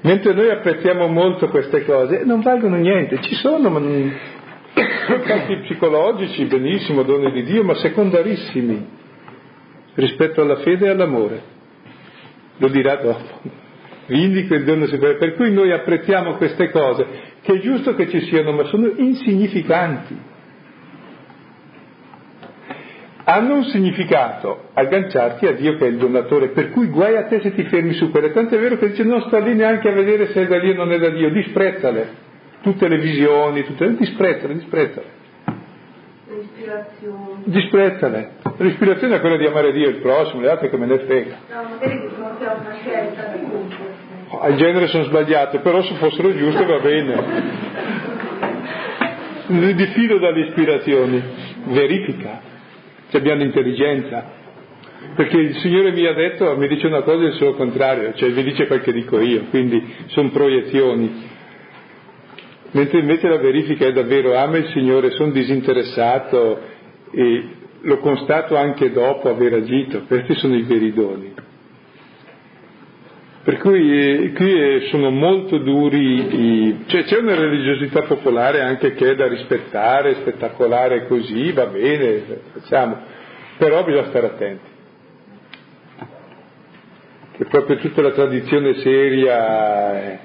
[0.00, 4.12] Mentre noi apprezziamo molto queste cose, non valgono niente, ci sono, ma non...
[5.24, 8.86] campi psicologici, benissimo, doni di Dio, ma secondarissimi
[9.94, 11.42] rispetto alla fede e all'amore.
[12.56, 13.62] Lo dirà dopo.
[14.06, 15.18] Vindico il dono superiore.
[15.18, 17.06] Per cui noi apprezziamo queste cose,
[17.42, 20.32] che è giusto che ci siano, ma sono insignificanti.
[23.26, 27.40] Hanno un significato, agganciarti a Dio che è il donatore, per cui guai a te
[27.40, 28.32] se ti fermi su quelle.
[28.32, 30.72] Tanto è vero che dice non sta lì neanche a vedere se è da Dio
[30.72, 32.22] o non è da Dio, disprezzale.
[32.60, 35.22] Tutte le visioni, tutte, disprezzale, disprezzale.
[36.26, 37.42] L'ispirazione.
[37.44, 38.30] Disprezzale.
[38.58, 41.36] L'ispirazione è quella di amare Dio il prossimo, le altre che me ne frega.
[41.50, 43.32] No, magari di fronte a una scelta.
[44.40, 47.72] Al genere sono sbagliate, però se fossero giuste va bene.
[49.46, 51.22] Mi diffido dalle ispirazioni,
[51.66, 52.40] verifica,
[53.08, 54.42] se abbiamo intelligenza.
[55.14, 58.30] Perché il Signore mi ha detto, mi dice una cosa e il suo contrario, cioè
[58.30, 61.32] mi dice quel che dico io, quindi sono proiezioni.
[62.72, 66.60] Mentre invece la verifica è davvero ama il Signore, sono disinteressato
[67.12, 67.44] e
[67.82, 71.32] lo constato anche dopo aver agito, questi sono i veri doni.
[73.44, 78.94] Per cui eh, qui eh, sono molto duri, i, cioè c'è una religiosità popolare anche
[78.94, 82.22] che è da rispettare, spettacolare così, va bene,
[82.54, 83.02] facciamo,
[83.58, 84.72] però bisogna stare attenti.
[87.36, 89.92] Che proprio tutta la tradizione seria...
[89.92, 90.18] È...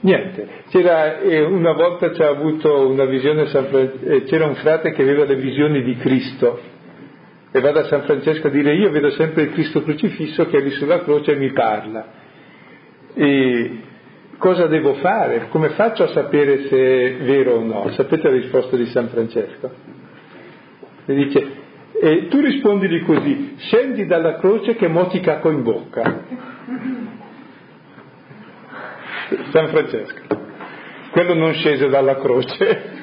[0.00, 5.24] Niente, c'era, eh, una volta c'è avuto una visione, eh, c'era un frate che aveva
[5.24, 6.60] le visioni di Cristo
[7.54, 10.60] e va da San Francesco a dire io vedo sempre il Cristo crocifisso che è
[10.62, 12.06] lì sulla croce e mi parla.
[13.14, 13.80] E
[14.38, 15.48] cosa devo fare?
[15.50, 17.90] Come faccio a sapere se è vero o no?
[17.90, 19.70] Sapete la risposta di San Francesco?
[21.04, 21.50] E dice,
[22.00, 26.24] e tu rispondili così, scendi dalla croce che mo ti cacco in bocca.
[29.50, 30.20] San Francesco.
[31.10, 33.00] Quello non scese dalla croce.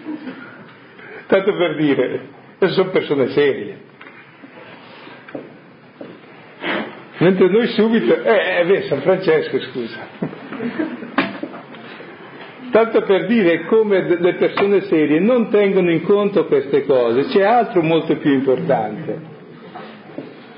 [1.27, 2.21] Tanto per dire,
[2.57, 3.88] sono persone serie.
[7.19, 10.07] Mentre noi subito, eh, eh beh, San Francesco, scusa.
[12.71, 17.81] Tanto per dire come le persone serie non tengono in conto queste cose, c'è altro
[17.81, 19.37] molto più importante.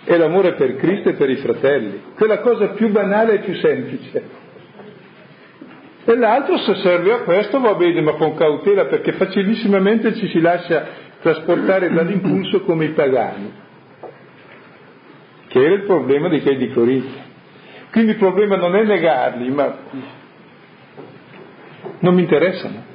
[0.04, 4.40] È l'amore per Cristo e per i fratelli, quella cosa più banale e più semplice.
[6.04, 10.42] E l'altro se serve a questo va bene, ma con cautela perché facilissimamente ci si
[10.42, 10.86] lascia
[11.22, 13.52] trasportare dall'impulso come i pagani,
[15.52, 17.30] che era il problema di quelli di Corinto.
[17.92, 19.78] Quindi il problema non è negarli, ma
[22.00, 22.90] non mi interessano.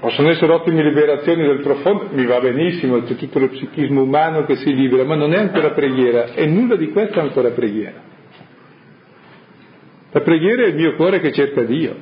[0.00, 4.56] Possono essere ottime liberazioni del profondo, mi va benissimo, c'è tutto lo psichismo umano che
[4.56, 8.00] si libera, ma non è ancora preghiera e nulla di questo è ancora preghiera.
[10.12, 11.94] La preghiera è il mio cuore che cerca Dio,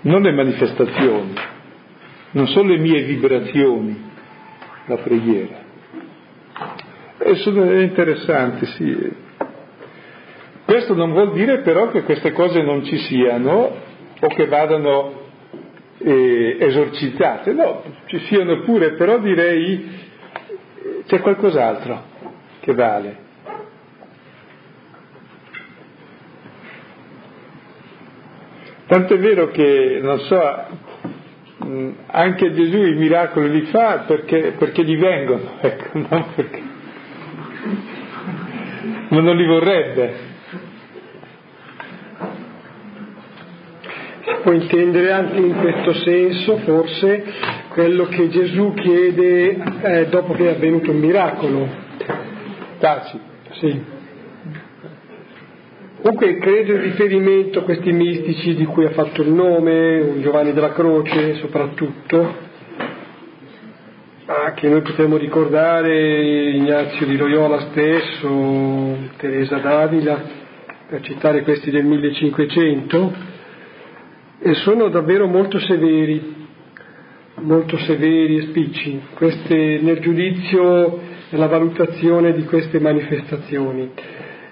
[0.00, 1.32] non le manifestazioni,
[2.32, 4.07] non sono le mie vibrazioni,
[4.88, 5.66] la preghiera.
[7.18, 9.12] E sono interessanti, sì.
[10.64, 13.86] Questo non vuol dire però che queste cose non ci siano
[14.20, 15.26] o che vadano
[15.98, 20.06] eh, esorcizzate, no, ci siano pure, però direi
[21.06, 22.02] c'è qualcos'altro
[22.60, 23.26] che vale.
[28.86, 30.66] Tant'è vero che, non so,
[32.06, 36.62] anche Gesù i miracoli li fa perché, perché gli vengono, ecco, non perché.
[39.08, 40.26] Ma non li vorrebbe.
[44.22, 47.24] Si può intendere anche in questo senso, forse,
[47.70, 51.68] quello che Gesù chiede eh, dopo che è avvenuto un miracolo.
[52.78, 53.18] Taci.
[53.52, 53.96] Sì.
[56.00, 60.72] Comunque credo in riferimento a questi mistici di cui ha fatto il nome, Giovanni della
[60.72, 62.36] Croce soprattutto,
[64.24, 70.22] ma che noi potremmo ricordare Ignazio di Loyola stesso, Teresa d'Avila,
[70.88, 73.12] per citare questi del 1500,
[74.38, 76.46] e sono davvero molto severi,
[77.40, 83.90] molto severi e spicci queste, nel giudizio e nella valutazione di queste manifestazioni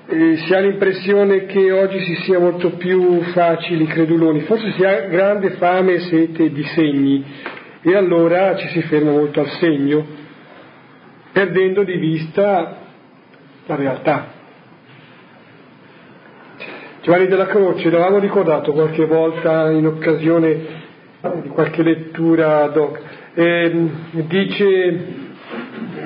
[0.08, 5.06] eh, si ha l'impressione che oggi si sia molto più facili creduloni, forse si ha
[5.06, 7.24] grande fame e sete di segni.
[7.82, 10.04] E allora ci si ferma molto al segno,
[11.32, 12.78] perdendo di vista
[13.66, 14.34] la realtà.
[17.02, 20.84] Giovanni della Croce, l'avevamo ricordato qualche volta in occasione
[21.42, 23.00] di qualche lettura doc,
[23.34, 23.90] eh,
[24.26, 25.24] dice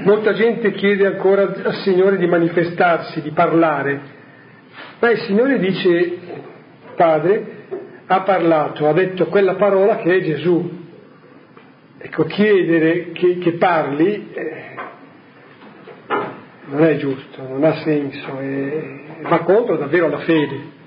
[0.03, 4.01] Molta gente chiede ancora al Signore di manifestarsi, di parlare,
[4.98, 6.18] ma il Signore dice,
[6.96, 7.59] Padre,
[8.07, 10.78] ha parlato, ha detto quella parola che è Gesù.
[11.98, 14.74] Ecco, chiedere che, che parli eh,
[16.66, 20.78] non è giusto, non ha senso, eh, va contro davvero la fede.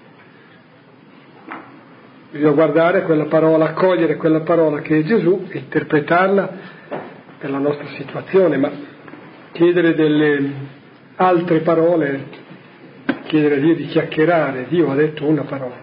[2.32, 6.50] Bisogna guardare quella parola, accogliere quella parola che è Gesù, interpretarla
[7.38, 8.72] per la nostra situazione, ma
[9.54, 10.52] chiedere delle
[11.16, 12.26] altre parole,
[13.26, 15.82] chiedere a Dio di chiacchierare, Dio ha detto una parola.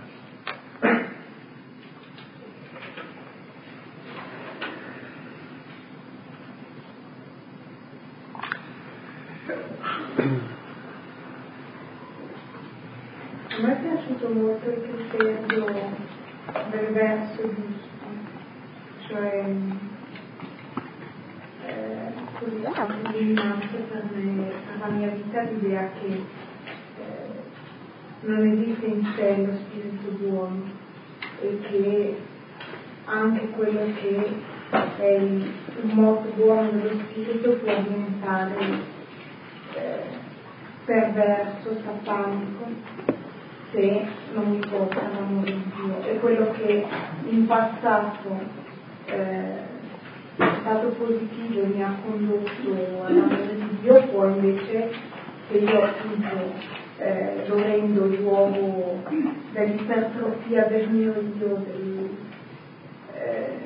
[13.47, 15.67] A me è piaciuto molto il criterio
[16.71, 18.07] del verso giusto,
[19.07, 19.45] cioè
[22.41, 22.63] così
[23.21, 27.31] illuminante per, me, per la mia vita l'idea che eh,
[28.23, 30.63] non esiste in sé lo spirito buono
[31.41, 32.17] e che
[33.07, 34.37] anche quello che
[34.99, 35.53] è il,
[35.95, 38.57] modo buono dello spirito può diventare
[39.75, 40.19] eh,
[40.85, 42.67] perverso, satanico
[43.73, 46.03] se non mi porta l'amore di Dio.
[46.03, 46.87] E quello che
[47.29, 48.39] in passato
[49.07, 49.70] eh, è
[50.61, 54.91] stato positivo e mi ha condotto all'amore di Dio, poi invece
[55.49, 56.53] se io appunto
[56.99, 59.03] eh, lo rendo luogo
[59.53, 62.11] dell'ipertrofia del mio io, del,
[63.15, 63.59] eh,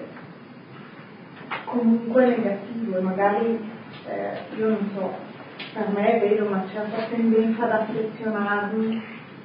[1.65, 3.59] comunque negativo e magari
[4.07, 5.13] eh, io non so,
[5.73, 9.03] per me vedo una certa tendenza ad affezionarmi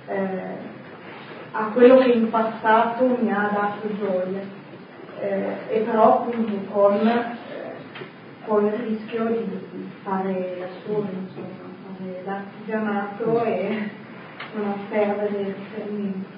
[0.08, 0.78] eh,
[1.52, 4.59] a quello che in passato mi ha dato gioia
[5.22, 7.38] eh, e però appunto con, eh,
[8.46, 11.48] con il rischio di fare la sola, insomma,
[11.98, 13.90] fare l'artigianato e
[14.56, 16.38] non perdere il riferimento.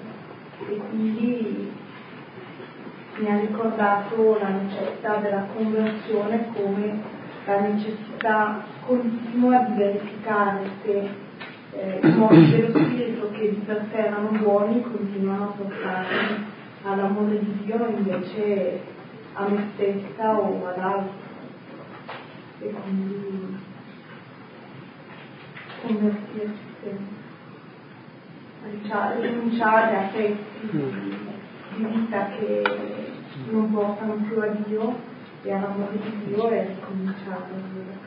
[0.68, 1.72] E quindi
[3.18, 11.08] mi ha ricordato la necessità della conversione come la necessità continua di verificare se
[11.72, 16.51] eh, i modi dello spirito che di per sé erano buoni continuano a portarmi
[16.82, 18.80] all'amore di Dio invece
[19.34, 21.30] a me stessa o ad altri.
[22.60, 23.56] E quindi
[25.82, 26.60] convertirsi
[29.20, 30.36] rinunciare a pezzi
[30.70, 31.16] di,
[31.76, 32.62] di vita che
[33.50, 34.94] non portano più a Dio
[35.42, 38.02] e all'amore di Dio e ricominciare vivere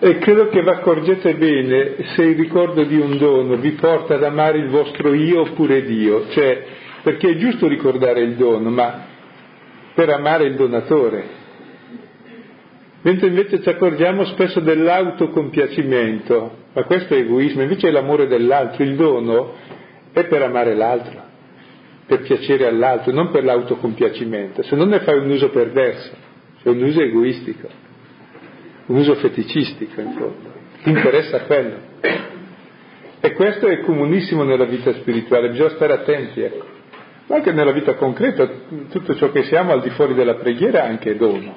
[0.00, 4.22] e credo che vi accorgete bene se il ricordo di un dono vi porta ad
[4.22, 6.64] amare il vostro io oppure Dio, cioè
[7.02, 9.06] perché è giusto ricordare il dono, ma
[9.94, 11.36] per amare il donatore.
[13.02, 18.96] Mentre invece ci accorgiamo spesso dell'autocompiacimento, ma questo è egoismo, invece è l'amore dell'altro, il
[18.96, 19.54] dono
[20.12, 21.22] è per amare l'altro,
[22.06, 26.10] per piacere all'altro, non per l'autocompiacimento, se non ne fai un uso perverso,
[26.62, 27.68] cioè un uso egoistico,
[28.86, 31.76] un uso feticistico in fondo, ti interessa quello.
[33.20, 36.76] E questo è comunissimo nella vita spirituale, bisogna stare attenti, ecco
[37.28, 38.48] ma anche nella vita concreta,
[38.90, 41.56] tutto ciò che siamo al di fuori della preghiera è anche dono.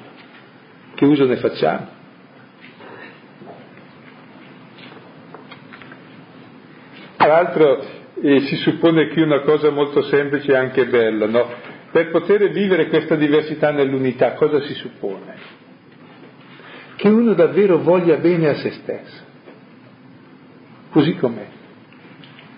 [0.94, 2.00] Che uso ne facciamo?
[7.16, 7.82] Tra l'altro
[8.20, 11.48] eh, si suppone che una cosa molto semplice e anche bella, no?
[11.90, 15.60] Per poter vivere questa diversità nell'unità, cosa si suppone?
[16.96, 19.22] Che uno davvero voglia bene a se stesso,
[20.90, 21.46] così com'è.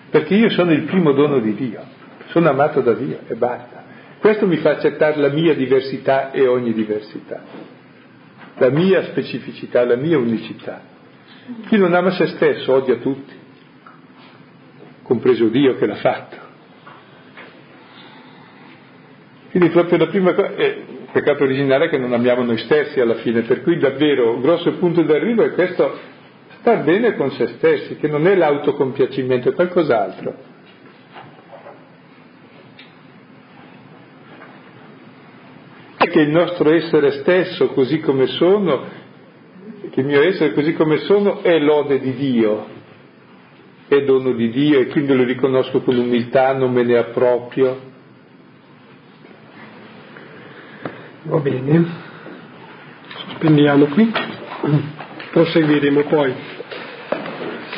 [0.09, 1.94] Perché io sono il primo dono di Dio,
[2.35, 3.83] sono amato da Dio e basta.
[4.19, 7.41] Questo mi fa accettare la mia diversità e ogni diversità,
[8.57, 10.81] la mia specificità, la mia unicità.
[11.67, 13.33] Chi non ama se stesso odia tutti,
[15.03, 16.35] compreso Dio che l'ha fatto.
[19.51, 22.99] Quindi proprio la prima cosa, eh, il peccato originale è che non amiamo noi stessi
[22.99, 25.97] alla fine, per cui davvero un grosso punto d'arrivo è questo,
[26.59, 30.54] star bene con se stessi, che non è l'autocompiacimento, è qualcos'altro.
[36.07, 38.83] Che il nostro essere stesso, così come sono,
[39.91, 42.65] che il mio essere così come sono, è lode di Dio,
[43.87, 47.93] è dono di Dio e quindi lo riconosco con umiltà, non me ne approprio
[51.27, 51.83] Va bene,
[53.07, 54.11] sospendiamo qui,
[55.31, 56.31] proseguiremo poi,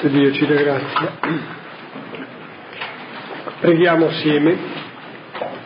[0.02, 1.18] se Dio ci dà grazia.
[3.62, 4.87] Preghiamo assieme.